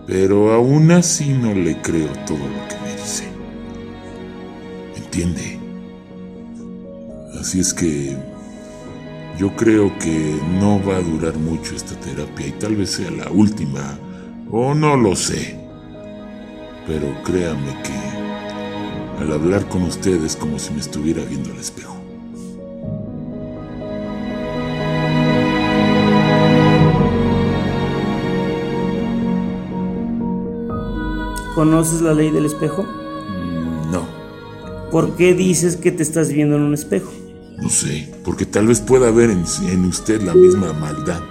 pero 0.06 0.54
aún 0.54 0.92
así 0.92 1.30
no 1.30 1.54
le 1.54 1.82
creo 1.82 2.10
todo 2.26 2.38
lo 2.38 2.68
que 2.68 2.76
me 2.84 3.02
dice. 3.02 3.24
¿Entiende? 4.96 5.60
Así 7.40 7.60
es 7.60 7.74
que 7.74 8.16
yo 9.40 9.56
creo 9.56 9.98
que 10.00 10.40
no 10.60 10.84
va 10.84 10.98
a 10.98 11.02
durar 11.02 11.38
mucho 11.38 11.76
esta 11.76 11.96
terapia 12.00 12.48
y 12.48 12.52
tal 12.54 12.76
vez 12.76 12.92
sea 12.92 13.12
la 13.12 13.30
última, 13.32 14.00
o 14.52 14.74
no 14.74 14.96
lo 14.96 15.16
sé. 15.16 15.67
Pero 16.88 17.08
créame 17.24 17.76
que 17.84 19.22
al 19.22 19.32
hablar 19.34 19.68
con 19.68 19.84
usted 19.84 20.24
es 20.24 20.36
como 20.36 20.58
si 20.58 20.74
me 20.74 20.80
estuviera 20.80 21.24
viendo 21.24 21.52
al 21.52 21.58
espejo. 21.60 21.96
¿Conoces 31.56 32.02
la 32.02 32.14
ley 32.14 32.30
del 32.32 32.46
espejo? 32.46 32.84
Mm, 32.84 33.92
No, 33.92 34.06
¿Por 34.92 35.16
qué 35.16 35.34
dices 35.34 35.76
que 35.76 35.92
te 35.92 36.04
estás 36.04 36.32
viendo 36.32 36.56
en 36.56 36.62
un 36.64 36.74
espejo? 36.74 37.12
no 37.60 37.70
sé, 37.70 38.14
porque 38.24 38.46
tal 38.46 38.68
vez 38.68 38.80
pueda 38.82 39.08
haber 39.08 39.32
en, 39.32 39.44
en 39.72 39.86
usted 39.86 40.22
la 40.22 40.36
misma 40.36 40.74
maldad. 40.74 41.22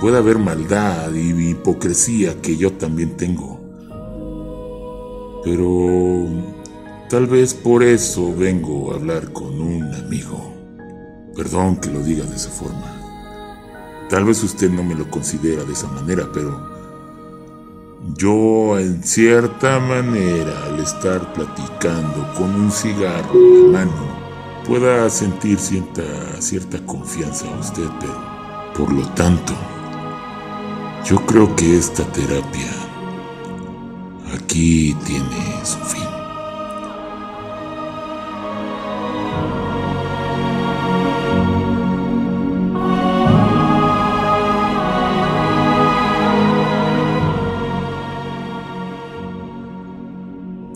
Puede 0.00 0.16
haber 0.16 0.38
maldad 0.38 1.12
y 1.12 1.50
hipocresía 1.50 2.40
que 2.40 2.56
yo 2.56 2.72
también 2.72 3.14
tengo. 3.18 3.53
Pero 5.44 6.26
tal 7.08 7.26
vez 7.26 7.54
por 7.54 7.82
eso 7.82 8.34
vengo 8.34 8.92
a 8.92 8.96
hablar 8.96 9.32
con 9.32 9.60
un 9.60 9.94
amigo. 9.94 10.52
Perdón 11.36 11.76
que 11.76 11.90
lo 11.90 12.00
diga 12.00 12.24
de 12.24 12.36
esa 12.36 12.50
forma. 12.50 12.90
Tal 14.08 14.24
vez 14.24 14.42
usted 14.42 14.70
no 14.70 14.82
me 14.82 14.94
lo 14.94 15.10
considera 15.10 15.64
de 15.64 15.72
esa 15.72 15.88
manera, 15.88 16.28
pero 16.32 16.74
yo 18.16 18.78
en 18.78 19.02
cierta 19.02 19.80
manera 19.80 20.64
al 20.66 20.78
estar 20.78 21.32
platicando 21.32 22.32
con 22.36 22.54
un 22.54 22.70
cigarro 22.70 23.34
en 23.34 23.72
la 23.72 23.78
mano 23.78 24.24
pueda 24.66 25.08
sentir 25.10 25.58
cierta, 25.58 26.02
cierta 26.40 26.84
confianza 26.86 27.46
a 27.48 27.58
usted, 27.60 27.88
pero 28.00 28.14
por 28.74 28.92
lo 28.92 29.06
tanto, 29.10 29.52
yo 31.04 31.16
creo 31.26 31.54
que 31.54 31.78
esta 31.78 32.04
terapia 32.12 32.83
aquí 34.34 34.96
tiene 35.06 35.64
su 35.64 35.78
fin. 35.78 36.02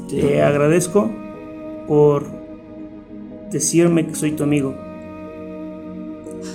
Te 0.09 0.43
agradezco 0.43 1.11
por 1.87 2.27
decirme 3.51 4.07
que 4.07 4.15
soy 4.15 4.33
tu 4.33 4.45
amigo. 4.45 4.75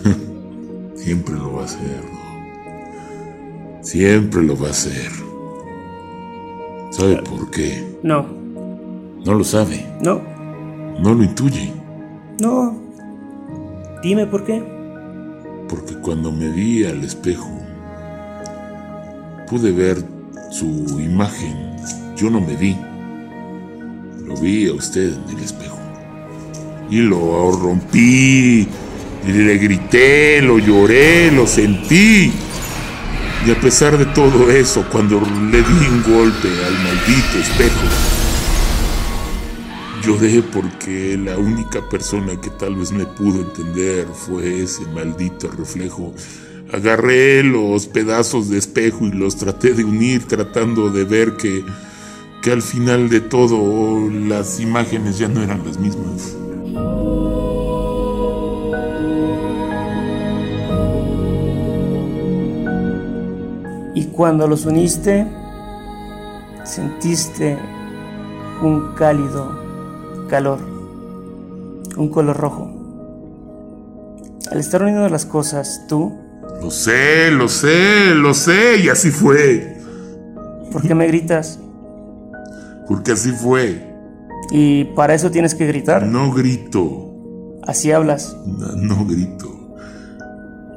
Siempre 0.96 1.36
lo 1.36 1.54
va 1.54 1.62
a 1.62 1.66
hacer. 1.66 2.04
¿no? 2.12 3.84
Siempre 3.84 4.44
lo 4.44 4.58
va 4.58 4.68
a 4.68 4.72
hacer. 4.72 5.33
¿Sabe 6.96 7.18
por 7.24 7.50
qué? 7.52 7.98
No, 8.04 8.26
No 9.26 9.34
lo 9.34 9.44
sabe. 9.44 9.86
no, 10.02 10.22
No 11.00 11.14
lo 11.14 11.24
intuye. 11.24 11.72
no. 12.40 12.82
Dime 14.04 14.26
por 14.28 14.44
qué. 14.44 14.62
Porque 15.70 15.96
cuando 16.02 16.30
me 16.32 16.50
vi 16.50 16.84
al 16.86 17.02
espejo, 17.06 17.50
pude 19.50 19.72
ver 19.72 19.98
su 20.52 20.66
imagen. 21.00 21.72
Yo 22.18 22.30
no 22.30 22.42
me 22.42 22.56
vi. 22.58 22.76
Lo 24.26 24.36
vi 24.36 24.68
a 24.68 24.74
usted 24.74 25.14
en 25.14 25.38
el 25.38 25.44
espejo. 25.44 25.78
Y 26.90 26.98
lo 26.98 27.52
rompí. 27.54 28.68
Y 29.26 29.32
le 29.32 29.58
grité, 29.58 30.42
lo 30.42 30.60
lloré, 30.60 31.32
lo 31.32 31.48
sentí. 31.48 32.34
Y 33.46 33.52
a 33.52 33.60
pesar 33.60 33.98
de 33.98 34.06
todo 34.06 34.50
eso, 34.50 34.86
cuando 34.90 35.20
le 35.20 35.58
di 35.58 35.88
un 35.90 36.02
golpe 36.04 36.48
al 36.66 36.74
maldito 36.82 37.40
espejo, 37.42 37.86
lloré 40.02 40.42
porque 40.42 41.18
la 41.18 41.38
única 41.38 41.82
persona 41.90 42.40
que 42.40 42.50
tal 42.52 42.76
vez 42.76 42.94
me 42.94 43.06
pudo 43.06 43.42
entender 43.42 44.08
fue 44.08 44.64
ese 44.64 44.86
maldito 44.88 45.50
reflejo. 45.50 46.14
Agarré 46.72 47.44
los 47.44 47.88
pedazos 47.88 48.50
de 48.50 48.58
espejo 48.58 49.08
y 49.08 49.12
los 49.12 49.36
traté 49.36 49.74
de 49.74 49.84
unir 49.84 50.24
tratando 50.26 50.90
de 50.90 51.04
ver 51.04 51.36
que, 51.36 51.66
que 52.42 52.52
al 52.52 52.62
final 52.62 53.10
de 53.10 53.20
todo 53.20 54.10
las 54.10 54.62
imágenes 54.62 55.18
ya 55.18 55.28
no 55.28 55.44
eran 55.44 55.66
las 55.66 55.78
mismas. 55.78 56.38
Y 63.96 64.06
cuando 64.06 64.48
los 64.48 64.66
uniste, 64.66 65.28
sentiste 66.64 67.58
un 68.62 68.94
cálido 68.96 69.64
calor, 70.30 70.60
un 71.98 72.10
color 72.10 72.38
rojo. 72.38 72.70
Al 74.52 74.60
estar 74.60 74.82
uniendo 74.82 75.08
las 75.10 75.26
cosas, 75.26 75.86
tú, 75.88 76.14
Lo 76.62 76.72
sé, 76.72 77.30
lo 77.32 77.48
sé, 77.50 78.16
lo 78.16 78.34
sé, 78.34 78.80
y 78.84 78.90
así 78.90 79.12
fue. 79.12 79.78
¿por 80.72 80.82
qué 80.82 80.96
me 80.96 81.08
gritas? 81.08 81.60
Porque 82.88 83.12
así 83.12 83.32
fue. 83.32 83.94
Y 84.52 84.86
para 84.96 85.14
eso 85.14 85.30
tienes 85.32 85.56
que 85.56 85.66
gritar. 85.68 86.06
No 86.06 86.32
grito. 86.32 87.60
Así 87.66 87.92
hablas. 87.92 88.36
No, 88.46 88.68
no 88.76 89.06
grito. 89.06 89.63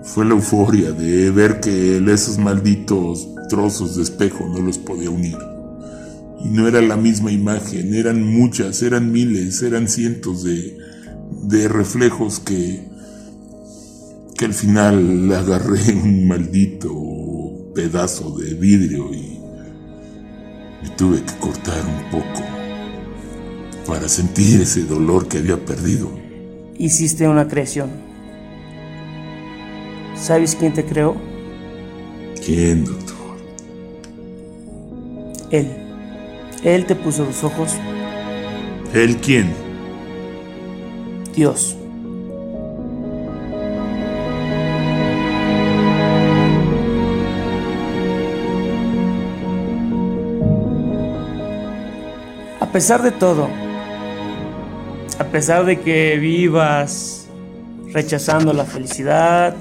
Fue 0.07 0.25
la 0.25 0.33
euforia 0.33 0.93
de 0.93 1.31
ver 1.31 1.61
que 1.61 1.99
esos 2.13 2.39
malditos 2.39 3.29
trozos 3.49 3.97
de 3.97 4.05
espejo 4.05 4.47
no 4.49 4.61
los 4.61 4.79
podía 4.79 5.11
unir. 5.11 5.37
Y 6.45 6.49
no 6.49 6.69
era 6.69 6.81
la 6.81 6.97
misma 6.97 7.33
imagen, 7.33 7.93
eran 7.93 8.23
muchas, 8.23 8.83
eran 8.83 9.11
miles, 9.11 9.63
eran 9.63 9.89
cientos 9.89 10.45
de, 10.45 10.79
de 11.43 11.69
reflejos 11.69 12.39
que, 12.39 12.89
que 14.39 14.45
al 14.45 14.55
final 14.55 15.33
agarré 15.33 15.93
un 16.03 16.29
maldito 16.29 17.73
pedazo 17.75 18.31
de 18.39 18.55
vidrio 18.55 19.13
y, 19.13 19.39
y 20.87 20.91
tuve 20.97 21.23
que 21.23 21.35
cortar 21.41 21.83
un 21.85 22.11
poco 22.11 22.43
para 23.87 24.09
sentir 24.09 24.61
ese 24.61 24.85
dolor 24.85 25.27
que 25.27 25.39
había 25.39 25.65
perdido. 25.65 26.11
Hiciste 26.79 27.27
una 27.29 27.49
creación. 27.49 28.06
¿Sabes 30.19 30.57
quién 30.57 30.73
te 30.73 30.85
creó? 30.85 31.15
¿Quién, 32.45 32.85
doctor? 32.85 33.17
Él. 35.51 35.71
Él 36.65 36.87
te 36.87 36.95
puso 36.95 37.25
los 37.25 37.45
ojos. 37.45 37.75
¿Él 38.93 39.17
quién? 39.19 39.53
Dios. 41.35 41.77
A 52.61 52.73
pesar 52.73 53.03
de 53.03 53.11
todo, 53.11 53.49
a 55.19 55.25
pesar 55.25 55.65
de 55.65 55.81
que 55.81 56.19
vivas 56.19 57.27
rechazando 57.93 58.53
la 58.53 58.65
felicidad, 58.65 59.55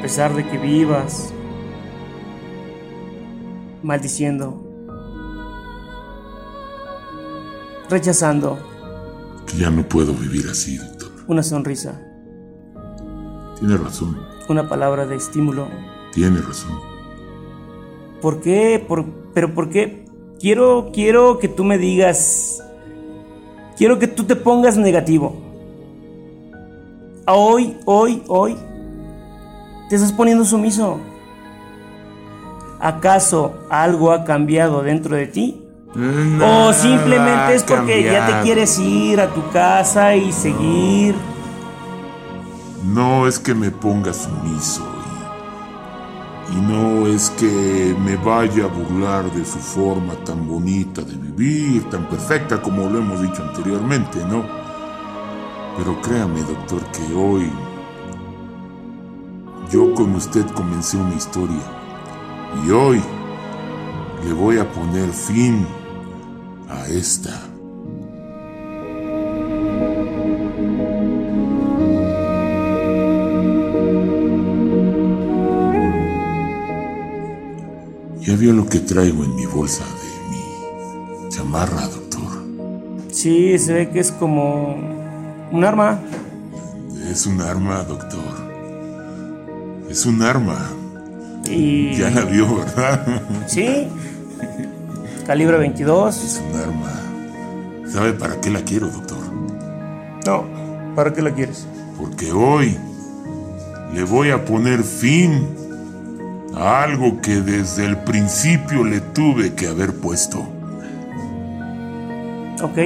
a 0.00 0.02
pesar 0.02 0.34
de 0.34 0.46
que 0.48 0.56
vivas 0.56 1.30
maldiciendo, 3.82 4.64
rechazando 7.90 8.58
Que 9.46 9.58
ya 9.58 9.68
no 9.70 9.82
puedo 9.82 10.14
vivir 10.14 10.46
así, 10.50 10.78
doctor. 10.78 11.10
una 11.26 11.42
sonrisa, 11.42 12.00
Tiene 13.58 13.76
razón, 13.76 14.16
una 14.48 14.66
palabra 14.70 15.04
de 15.04 15.16
estímulo. 15.16 15.68
tiene 16.14 16.40
razón. 16.40 16.80
¿Por 18.22 18.40
qué? 18.40 18.82
Por- 18.88 19.04
pero 19.34 19.54
¿por 19.54 19.68
qué? 19.68 20.06
Quiero, 20.40 20.90
quiero 20.94 21.38
que 21.38 21.48
tú 21.48 21.62
me 21.64 21.76
digas, 21.76 22.62
quiero 23.76 23.98
que 23.98 24.06
tú 24.08 24.24
te 24.24 24.34
pongas 24.34 24.78
negativo. 24.78 25.36
Hoy, 27.26 27.76
hoy, 27.84 28.22
hoy, 28.28 28.56
te 29.90 29.96
estás 29.96 30.12
poniendo 30.12 30.44
sumiso. 30.44 31.00
¿Acaso 32.78 33.54
algo 33.68 34.12
ha 34.12 34.24
cambiado 34.24 34.82
dentro 34.82 35.16
de 35.16 35.26
ti? 35.26 35.62
¿O 36.40 36.72
simplemente 36.72 37.56
es 37.56 37.64
porque 37.64 38.04
ya 38.04 38.24
te 38.24 38.44
quieres 38.44 38.78
ir 38.78 39.20
a 39.20 39.26
tu 39.34 39.50
casa 39.50 40.14
y 40.14 40.30
seguir? 40.30 41.16
No 42.84 43.26
es 43.26 43.40
que 43.40 43.52
me 43.52 43.70
ponga 43.70 44.14
sumiso 44.14 44.82
Y 46.50 46.60
no 46.60 47.06
es 47.06 47.28
que 47.30 47.94
me 47.98 48.16
vaya 48.16 48.64
a 48.64 48.68
burlar 48.68 49.30
de 49.32 49.44
su 49.44 49.58
forma 49.58 50.14
tan 50.24 50.48
bonita 50.48 51.02
de 51.02 51.16
vivir, 51.16 51.90
tan 51.90 52.08
perfecta 52.08 52.62
como 52.62 52.88
lo 52.88 53.00
hemos 53.00 53.20
dicho 53.20 53.42
anteriormente, 53.42 54.20
¿no? 54.24 54.44
Pero 55.76 56.00
créame, 56.00 56.40
doctor, 56.42 56.80
que 56.92 57.14
hoy 57.14 57.50
yo 59.70 59.94
con 59.94 60.14
usted 60.16 60.44
comencé 60.48 60.96
una 60.96 61.14
historia. 61.14 61.62
Y 62.66 62.70
hoy 62.70 63.00
le 64.24 64.32
voy 64.32 64.58
a 64.58 64.70
poner 64.70 65.08
fin 65.10 65.66
a 66.68 66.86
esta. 66.88 67.30
Ya 78.20 78.36
vio 78.36 78.52
lo 78.52 78.66
que 78.66 78.80
traigo 78.80 79.24
en 79.24 79.34
mi 79.36 79.46
bolsa 79.46 79.84
de 79.84 80.30
mi 80.30 81.28
chamarra, 81.30 81.86
doctor. 81.86 82.42
Sí, 83.10 83.58
se 83.58 83.72
ve 83.72 83.90
que 83.90 84.00
es 84.00 84.10
como 84.10 84.74
un 85.52 85.64
arma. 85.64 86.00
Es 87.08 87.26
un 87.26 87.40
arma, 87.40 87.82
doctor. 87.84 88.19
Es 89.90 90.06
un 90.06 90.22
arma. 90.22 90.70
Y... 91.46 91.94
Ya 91.94 92.10
la 92.10 92.20
vio, 92.20 92.58
¿verdad? 92.58 93.22
Sí. 93.48 93.88
Calibre 95.26 95.58
22. 95.58 96.24
Es 96.24 96.40
un 96.48 96.60
arma. 96.60 97.90
¿Sabe 97.92 98.12
para 98.12 98.40
qué 98.40 98.50
la 98.50 98.60
quiero, 98.60 98.86
doctor? 98.86 99.18
No, 100.24 100.44
¿para 100.94 101.12
qué 101.12 101.22
la 101.22 101.34
quieres? 101.34 101.66
Porque 101.98 102.30
hoy 102.30 102.78
le 103.92 104.04
voy 104.04 104.30
a 104.30 104.44
poner 104.44 104.84
fin 104.84 105.48
a 106.54 106.84
algo 106.84 107.20
que 107.20 107.40
desde 107.40 107.84
el 107.84 107.96
principio 107.98 108.84
le 108.84 109.00
tuve 109.00 109.54
que 109.54 109.66
haber 109.66 109.96
puesto. 109.96 110.38
Ok. 112.62 112.78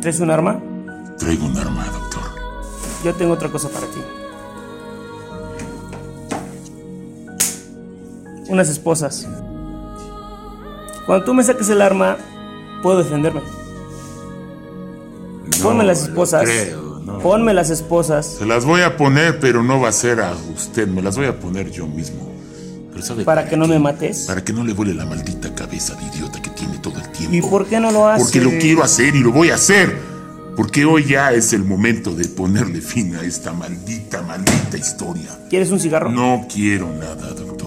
¿Traes 0.00 0.20
un 0.20 0.30
arma? 0.30 0.60
Traigo 1.18 1.46
un 1.46 1.58
arma, 1.58 1.84
doctor. 1.86 2.22
Yo 3.04 3.12
tengo 3.12 3.32
otra 3.32 3.48
cosa 3.48 3.68
para 3.68 3.86
ti. 3.86 4.21
Unas 8.52 8.68
esposas. 8.68 9.26
Cuando 11.06 11.24
tú 11.24 11.32
me 11.32 11.42
saques 11.42 11.70
el 11.70 11.80
arma, 11.80 12.18
puedo 12.82 12.98
defenderme. 12.98 13.40
Ponme 15.62 15.84
las 15.84 16.02
esposas. 16.02 16.42
creo, 16.42 17.00
no. 17.02 17.18
Ponme 17.20 17.54
las 17.54 17.70
esposas. 17.70 18.26
Se 18.26 18.44
las 18.44 18.66
voy 18.66 18.82
a 18.82 18.98
poner, 18.98 19.40
pero 19.40 19.62
no 19.62 19.80
va 19.80 19.88
a 19.88 19.92
ser 19.92 20.20
a 20.20 20.34
usted. 20.54 20.86
Me 20.86 21.00
las 21.00 21.16
voy 21.16 21.28
a 21.28 21.40
poner 21.40 21.70
yo 21.70 21.86
mismo. 21.86 22.30
Pero 22.90 23.02
¿sabe 23.02 23.24
Para 23.24 23.48
que 23.48 23.56
no 23.56 23.66
me 23.66 23.78
mates. 23.78 24.26
Para 24.26 24.44
que 24.44 24.52
no 24.52 24.64
le 24.64 24.74
vuele 24.74 24.92
la 24.92 25.06
maldita 25.06 25.54
cabeza 25.54 25.94
de 25.94 26.04
idiota 26.14 26.42
que 26.42 26.50
tiene 26.50 26.76
todo 26.76 26.98
el 26.98 27.10
tiempo. 27.10 27.34
¿Y 27.34 27.40
por 27.40 27.66
qué 27.66 27.80
no 27.80 27.90
lo 27.90 28.06
haces? 28.06 28.24
Porque 28.24 28.42
lo 28.42 28.50
quiero 28.60 28.84
hacer 28.84 29.16
y 29.16 29.20
lo 29.20 29.32
voy 29.32 29.48
a 29.48 29.54
hacer. 29.54 29.96
Porque 30.58 30.84
hoy 30.84 31.06
ya 31.06 31.32
es 31.32 31.54
el 31.54 31.64
momento 31.64 32.14
de 32.14 32.28
ponerle 32.28 32.82
fin 32.82 33.16
a 33.16 33.22
esta 33.22 33.54
maldita, 33.54 34.20
maldita 34.20 34.76
historia. 34.76 35.30
¿Quieres 35.48 35.70
un 35.70 35.80
cigarro? 35.80 36.10
No 36.10 36.46
quiero 36.52 36.92
nada, 36.92 37.28
doctor. 37.30 37.61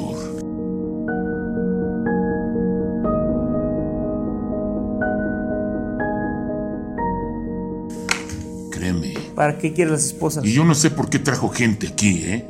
¿Para 9.36 9.58
qué 9.58 9.74
quieres 9.74 9.92
las 9.92 10.04
esposas? 10.06 10.46
Y 10.46 10.54
yo 10.54 10.64
no 10.64 10.76
sé 10.76 10.90
por 10.92 11.10
qué 11.10 11.20
trajo 11.20 11.50
gente 11.50 11.88
aquí, 11.88 12.24
¿eh? 12.26 12.46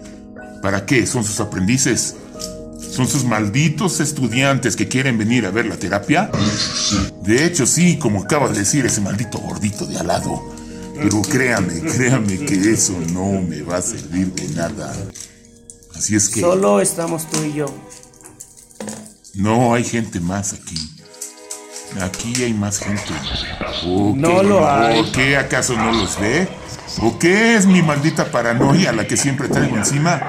¿Para 0.62 0.86
qué? 0.86 1.06
¿Son 1.08 1.24
sus 1.24 1.40
aprendices? 1.40 2.16
¿Son 2.92 3.08
sus 3.08 3.26
malditos 3.26 4.00
estudiantes 4.00 4.76
que 4.76 4.88
quieren 4.88 5.18
venir 5.18 5.46
a 5.46 5.52
ver 5.52 5.66
la 5.66 5.76
terapia? 5.78 6.30
De 7.24 7.46
hecho, 7.46 7.66
sí, 7.66 7.98
como 7.98 8.22
acaba 8.24 8.48
de 8.50 8.60
decir 8.60 8.86
ese 8.86 9.02
maldito 9.02 9.38
gordito 9.40 9.86
de 9.86 9.98
al 9.98 10.08
lado. 10.08 10.42
Pero 10.96 11.22
créame, 11.24 11.82
créame 11.82 12.38
que 12.40 12.72
eso 12.72 12.94
no 13.12 13.42
me 13.42 13.62
va 13.64 13.78
a 13.78 13.82
servir 13.82 14.32
de 14.34 14.48
nada. 14.56 14.94
Así 15.96 16.16
es 16.16 16.30
que 16.30 16.40
Solo 16.40 16.80
estamos 16.80 17.30
tú 17.30 17.44
y 17.44 17.54
yo. 17.54 17.66
no 19.34 19.74
hay 19.74 19.84
gente 19.84 20.20
más 20.20 20.54
aquí. 20.54 20.78
Aquí 22.02 22.44
hay 22.44 22.54
más 22.54 22.80
gente. 22.80 23.02
¿O 23.86 24.14
No 24.16 24.40
qué? 24.42 24.44
lo 24.48 24.70
hay. 24.70 25.00
¿O 25.00 25.12
qué 25.12 25.38
acaso 25.38 25.76
no 25.76 25.92
los 25.92 26.20
ve? 26.20 26.48
¿O 27.02 27.20
qué 27.20 27.56
es 27.56 27.66
mi 27.66 27.82
maldita 27.82 28.26
paranoia 28.26 28.92
la 28.94 29.06
que 29.06 29.18
siempre 29.18 29.48
traigo 29.50 29.76
encima? 29.76 30.22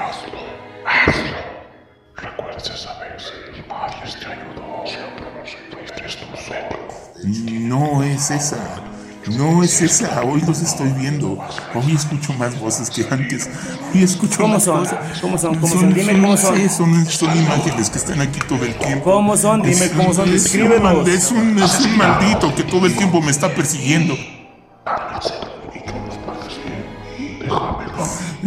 ¿Recuerdas 2.15 2.69
esa 2.69 2.99
vez? 2.99 3.33
Marius 3.69 4.19
te 4.19 4.25
ayudó. 4.25 4.83
Siempre 4.85 5.25
nos 5.39 5.55
fuiste 5.77 6.25
tú 6.25 6.37
solo. 6.45 7.67
No 7.67 8.03
es 8.03 8.31
esa. 8.31 8.57
No 9.27 9.63
es 9.63 9.81
esa. 9.81 10.21
Hoy 10.23 10.41
los 10.47 10.61
estoy 10.61 10.89
viendo. 10.91 11.37
Hoy 11.73 11.95
escucho 11.95 12.33
más 12.33 12.59
voces 12.59 12.89
que 12.89 13.05
antes. 13.11 13.49
Hoy 13.93 14.03
escucho 14.03 14.37
¿Cómo 14.41 14.55
más 14.55 14.63
son? 14.63 14.79
cosas. 14.79 15.19
¿Cómo 15.21 15.37
son? 15.37 15.55
¿Cómo 15.55 15.73
son? 15.73 15.93
Dime 15.93 16.13
cómo 16.13 16.27
no 16.29 16.37
son. 16.37 16.55
sé, 16.57 16.69
son. 16.69 17.05
Son 17.05 17.37
imágenes 17.37 17.89
que 17.89 17.97
están 17.97 18.21
aquí 18.21 18.39
todo 18.47 18.63
el 18.63 18.75
tiempo. 18.75 19.03
¿Cómo 19.11 19.35
son? 19.37 19.61
Dime 19.61 19.85
Es 19.85 19.91
cómo 19.91 20.13
son. 20.13 20.25
es 20.25 20.29
un 20.29 20.43
Descríbelos. 20.43 20.81
mal- 20.81 21.07
Es 21.07 21.31
un, 21.31 21.59
es 21.61 21.79
un 21.81 21.97
maldito 21.97 22.53
que 22.55 22.63
todo 22.63 22.85
el 22.85 22.95
tiempo 22.95 23.21
me 23.21 23.31
está 23.31 23.49
persiguiendo. 23.53 24.15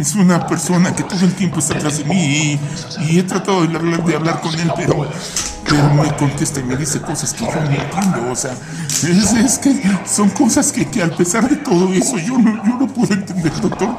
Es 0.01 0.15
una 0.15 0.47
persona 0.47 0.95
que 0.95 1.03
todo 1.03 1.23
el 1.23 1.35
tiempo 1.35 1.59
está 1.59 1.75
atrás 1.75 1.99
de 1.99 2.05
mí 2.05 2.59
y, 3.07 3.19
he 3.19 3.21
tratado 3.21 3.67
de 3.67 3.77
hablar, 3.77 4.03
de 4.03 4.15
hablar 4.15 4.41
con 4.41 4.51
él, 4.59 4.71
pero, 4.75 5.07
pero 5.63 5.93
me 5.93 6.11
contesta 6.15 6.59
y 6.59 6.63
me 6.63 6.75
dice 6.75 6.99
cosas 6.99 7.31
que 7.35 7.45
yo 7.45 7.53
no 7.53 7.69
entiendo. 7.69 8.31
O 8.31 8.35
sea, 8.35 8.53
es, 8.87 9.33
es 9.33 9.59
que 9.59 9.79
son 10.07 10.31
cosas 10.31 10.71
que, 10.71 10.89
que 10.89 11.03
al 11.03 11.11
pesar 11.11 11.47
de 11.47 11.55
todo 11.57 11.93
eso 11.93 12.17
yo 12.17 12.39
no, 12.39 12.65
yo 12.65 12.77
no 12.79 12.87
puedo 12.87 13.13
entender, 13.13 13.53
doctor. 13.61 13.95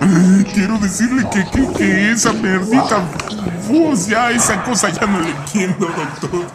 Quiero 0.52 0.76
decirle 0.80 1.24
que, 1.30 1.44
que, 1.44 1.72
que 1.72 2.10
esa 2.10 2.32
merdita 2.32 3.04
voz, 3.70 4.08
ya 4.08 4.32
esa 4.32 4.64
cosa 4.64 4.90
ya 4.90 5.06
no 5.06 5.20
la 5.20 5.28
entiendo, 5.28 5.86
doctor. 5.86 6.46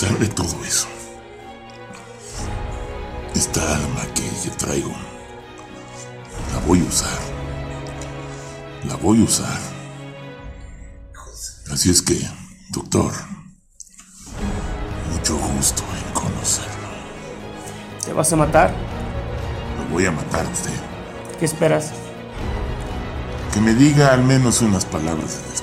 Pesar 0.00 0.18
de 0.18 0.28
todo 0.28 0.64
eso, 0.64 0.88
esta 3.34 3.60
alma 3.60 4.00
que 4.14 4.22
yo 4.46 4.50
traigo, 4.56 4.94
la 6.54 6.60
voy 6.66 6.80
a 6.80 6.84
usar. 6.84 7.18
La 8.88 8.96
voy 8.96 9.20
a 9.20 9.24
usar. 9.24 9.58
Así 11.70 11.90
es 11.90 12.00
que, 12.00 12.18
doctor, 12.70 13.12
mucho 15.12 15.36
gusto 15.36 15.82
en 15.82 16.14
conocerlo. 16.14 16.88
¿Te 18.02 18.14
vas 18.14 18.32
a 18.32 18.36
matar? 18.36 18.72
Lo 19.76 19.92
voy 19.92 20.06
a 20.06 20.12
matar 20.12 20.46
a 20.46 20.48
usted. 20.48 20.80
¿Qué 21.38 21.44
esperas? 21.44 21.90
Que 23.52 23.60
me 23.60 23.74
diga 23.74 24.14
al 24.14 24.24
menos 24.24 24.62
unas 24.62 24.86
palabras 24.86 25.42
de 25.46 25.59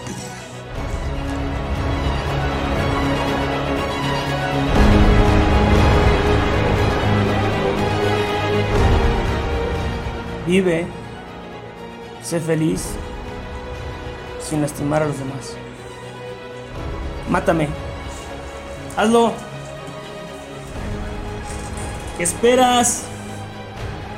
Vive. 10.48 10.88
Sé 12.24 12.40
feliz. 12.40 12.86
Sin 14.40 14.62
lastimar 14.62 15.04
a 15.04 15.08
los 15.08 15.20
demás. 15.20 15.56
Mátame. 17.30 17.68
Hazlo. 18.96 19.34
¿Qué 22.18 22.24
esperas? 22.24 23.04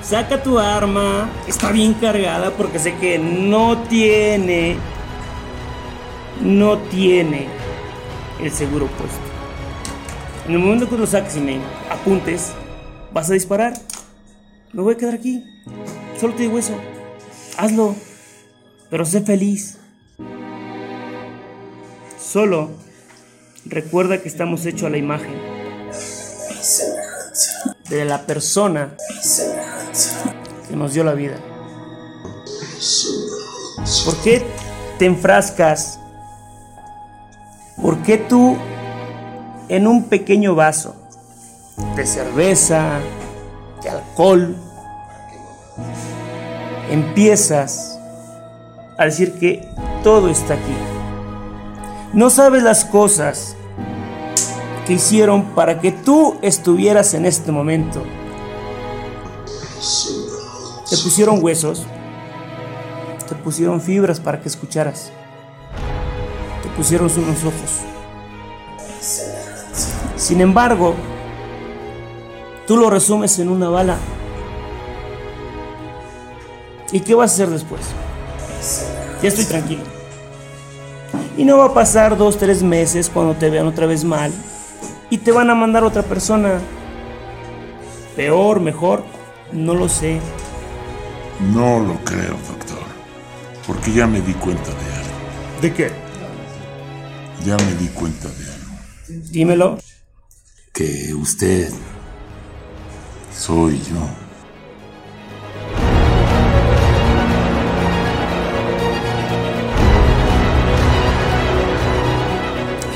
Saca 0.04 0.42
tu 0.42 0.60
arma. 0.60 1.28
Está 1.48 1.72
bien 1.72 1.96
cargada 1.96 2.52
porque 2.52 2.78
sé 2.78 2.96
que 2.96 3.18
no 3.18 3.80
tiene. 3.90 4.78
No 6.42 6.78
tiene 6.78 7.48
el 8.40 8.52
seguro 8.52 8.86
puesto. 8.86 9.18
En 10.48 10.54
el 10.54 10.60
momento 10.60 10.88
que 10.88 10.98
lo 10.98 11.06
saques 11.06 11.36
y 11.38 11.42
me 11.42 11.60
apuntes, 11.90 12.54
vas 13.12 13.30
a 13.30 13.34
disparar. 13.34 13.74
Me 14.72 14.82
voy 14.82 14.94
a 14.94 14.98
quedar 14.98 15.16
aquí. 15.16 15.44
Solo 16.20 16.36
te 16.36 16.44
digo 16.44 16.58
eso. 16.58 16.74
Hazlo. 17.58 17.96
Pero 18.90 19.06
sé 19.06 19.22
feliz. 19.22 19.78
Solo 22.20 22.72
recuerda 23.66 24.22
que 24.22 24.28
estamos 24.28 24.66
hechos 24.66 24.84
a 24.84 24.90
la 24.90 24.98
imagen 24.98 25.34
de 27.90 28.06
la 28.06 28.26
persona 28.26 28.96
que 30.68 30.76
nos 30.76 30.94
dio 30.94 31.04
la 31.04 31.14
vida. 31.14 31.38
¿Por 34.06 34.16
qué 34.18 34.46
te 34.98 35.06
enfrascas? 35.06 36.00
¿Por 37.82 38.02
qué 38.04 38.18
tú 38.18 38.58
en 39.70 39.88
un 39.88 40.06
pequeño 40.10 40.56
vaso 40.56 40.96
de 41.96 42.06
cerveza, 42.06 43.00
de 43.82 43.90
alcohol, 43.90 44.56
empiezas 46.90 48.00
a 48.98 49.06
decir 49.06 49.34
que 49.34 49.68
todo 50.04 50.30
está 50.30 50.56
aquí? 50.56 50.74
No 52.14 52.30
sabes 52.30 52.64
las 52.64 52.86
cosas 52.86 53.56
que 54.88 54.94
hicieron 54.94 55.44
para 55.54 55.80
que 55.80 55.92
tú 55.92 56.38
estuvieras 56.42 57.14
en 57.14 57.26
este 57.26 57.52
momento. 57.52 58.04
Te 60.90 60.98
pusieron 60.98 61.44
huesos, 61.44 61.86
te 63.28 63.36
pusieron 63.36 63.80
fibras 63.80 64.20
para 64.20 64.42
que 64.42 64.50
escucharas, 64.50 65.12
te 66.64 66.70
pusieron 66.70 67.12
unos 67.16 67.44
ojos. 67.44 67.82
Sin 70.16 70.42
embargo, 70.42 70.96
tú 72.66 72.76
lo 72.76 72.90
resumes 72.90 73.38
en 73.38 73.50
una 73.50 73.70
bala. 73.70 73.98
¿Y 76.92 77.02
qué 77.02 77.14
vas 77.16 77.32
a 77.32 77.34
hacer 77.36 77.50
después? 77.50 77.82
Ya 79.22 79.30
estoy 79.30 79.46
tranquilo. 79.46 79.84
Y 81.38 81.46
no 81.46 81.58
va 81.58 81.66
a 81.66 81.74
pasar 81.74 82.18
dos, 82.18 82.38
tres 82.38 82.64
meses 82.64 83.10
cuando 83.10 83.34
te 83.34 83.50
vean 83.50 83.68
otra 83.68 83.86
vez 83.86 84.04
mal 84.04 84.32
y 85.10 85.18
te 85.20 85.32
van 85.32 85.50
a 85.50 85.56
mandar 85.56 85.84
otra 85.84 86.04
persona. 86.04 86.60
Peor, 88.16 88.60
mejor, 88.60 89.04
no 89.54 89.74
lo 89.74 89.88
sé. 89.88 90.20
No 91.54 91.80
lo 91.80 91.96
creo, 92.04 92.36
doctor. 92.48 92.80
Porque 93.66 93.94
ya 93.94 94.08
me 94.08 94.22
di 94.22 94.34
cuenta 94.34 94.70
de 94.70 94.94
algo. 94.96 95.62
¿De 95.62 95.74
qué? 95.74 95.92
Ya 97.46 97.56
me 97.56 97.74
di 97.76 97.88
cuenta 97.90 98.28
de 98.28 98.46
algo. 98.54 98.78
Dímelo. 99.32 99.78
Que 100.74 101.14
usted 101.14 101.72
soy 103.34 103.80
yo. 103.90 104.29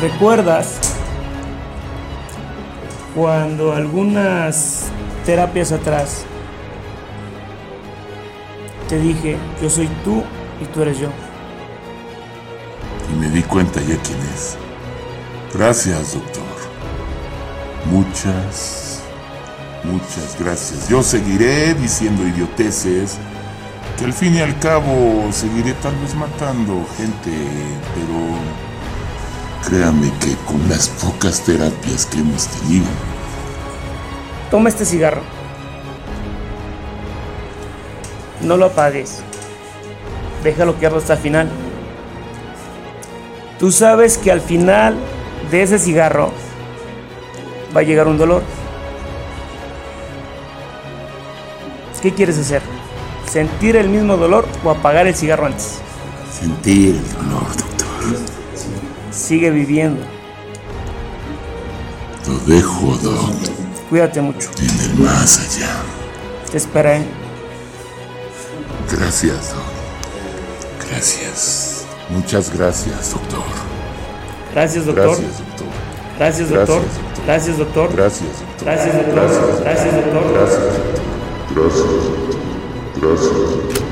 ¿Recuerdas 0.03 0.79
cuando 3.15 3.71
algunas 3.71 4.87
terapias 5.25 5.71
atrás 5.71 6.25
te 8.89 8.99
dije, 8.99 9.37
yo 9.61 9.69
soy 9.69 9.87
tú 10.03 10.21
y 10.61 10.65
tú 10.65 10.81
eres 10.81 10.99
yo? 10.99 11.07
Y 13.13 13.17
me 13.17 13.29
di 13.29 13.43
cuenta 13.43 13.79
ya 13.79 13.95
quién 14.03 14.19
es. 14.35 14.57
Gracias, 15.53 16.15
doctor. 16.15 16.43
Muchas, 17.89 19.03
muchas 19.85 20.35
gracias. 20.37 20.89
Yo 20.89 21.01
seguiré 21.01 21.75
diciendo 21.75 22.27
idioteces, 22.27 23.19
que 23.97 24.03
al 24.03 24.11
fin 24.11 24.35
y 24.35 24.41
al 24.41 24.59
cabo 24.59 25.29
seguiré 25.31 25.71
tal 25.75 25.95
vez 25.95 26.13
matando 26.13 26.85
gente, 26.97 27.31
pero 27.95 28.72
créame 29.67 30.11
que 30.19 30.35
con 30.45 30.67
las 30.69 30.89
pocas 30.89 31.41
terapias 31.41 32.05
que 32.05 32.19
hemos 32.19 32.47
tenido, 32.47 32.85
Toma 34.51 34.69
este 34.69 34.85
cigarro. 34.85 35.21
No 38.41 38.55
lo 38.55 38.65
apagues. 38.65 39.23
Déjalo 40.43 40.77
que 40.79 40.85
arda 40.85 40.97
hasta 40.97 41.13
el 41.13 41.19
final. 41.19 41.49
Tú 43.57 43.71
sabes 43.71 44.19
que 44.19 44.31
al 44.31 44.41
final 44.41 44.95
de 45.49 45.63
ese 45.63 45.79
cigarro 45.79 46.31
va 47.75 47.79
a 47.79 47.83
llegar 47.83 48.07
un 48.07 48.19
dolor. 48.19 48.43
¿Qué 52.03 52.13
quieres 52.13 52.37
hacer? 52.37 52.61
¿Sentir 53.27 53.75
el 53.75 53.89
mismo 53.89 54.17
dolor 54.17 54.45
o 54.63 54.69
apagar 54.69 55.07
el 55.07 55.15
cigarro 55.15 55.47
antes? 55.47 55.79
sentir 56.43 56.95
el 56.95 57.13
dolor. 57.13 57.62
Sigue 59.13 59.51
viviendo. 59.51 60.01
Lo 62.27 62.37
dejo, 62.53 62.97
doc, 63.03 63.29
Cuídate 63.89 64.21
mucho. 64.21 64.49
en 64.59 64.79
el 64.91 64.99
más 64.99 65.39
allá. 65.39 65.69
Te 66.49 66.57
esperaré. 66.57 67.05
Gracias, 68.91 69.53
doc. 69.53 70.89
Gracias. 70.89 71.85
Muchas 72.09 72.51
gracias, 72.55 73.11
doctor. 73.11 73.43
Gracias, 74.53 74.85
doctor. 74.85 75.05
Gracias, 75.05 75.37
doctor. 75.37 75.67
Gracias, 76.17 76.49
doctor. 76.49 76.75
Gracias, 77.25 77.57
doctor. 77.57 77.95
Gracias, 77.95 78.27
doctor. 78.37 78.55
Gracias, 78.63 78.93
doctor. 78.95 79.63
Gracias, 79.63 79.93
doctor. 79.93 79.93
Gracias, 79.93 79.95
doctor. 79.95 80.23
Gracias, 81.53 81.85
doctor. 81.85 82.03
Gracias, 83.05 83.31
doctor. 83.31 83.82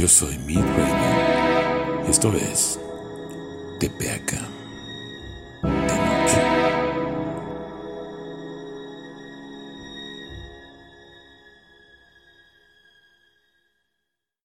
Yo 0.00 0.08
soy 0.08 0.38
Mid 0.38 0.56
Raven. 0.56 2.06
Esto 2.08 2.32
es 2.32 2.80
TPAK. 3.80 4.59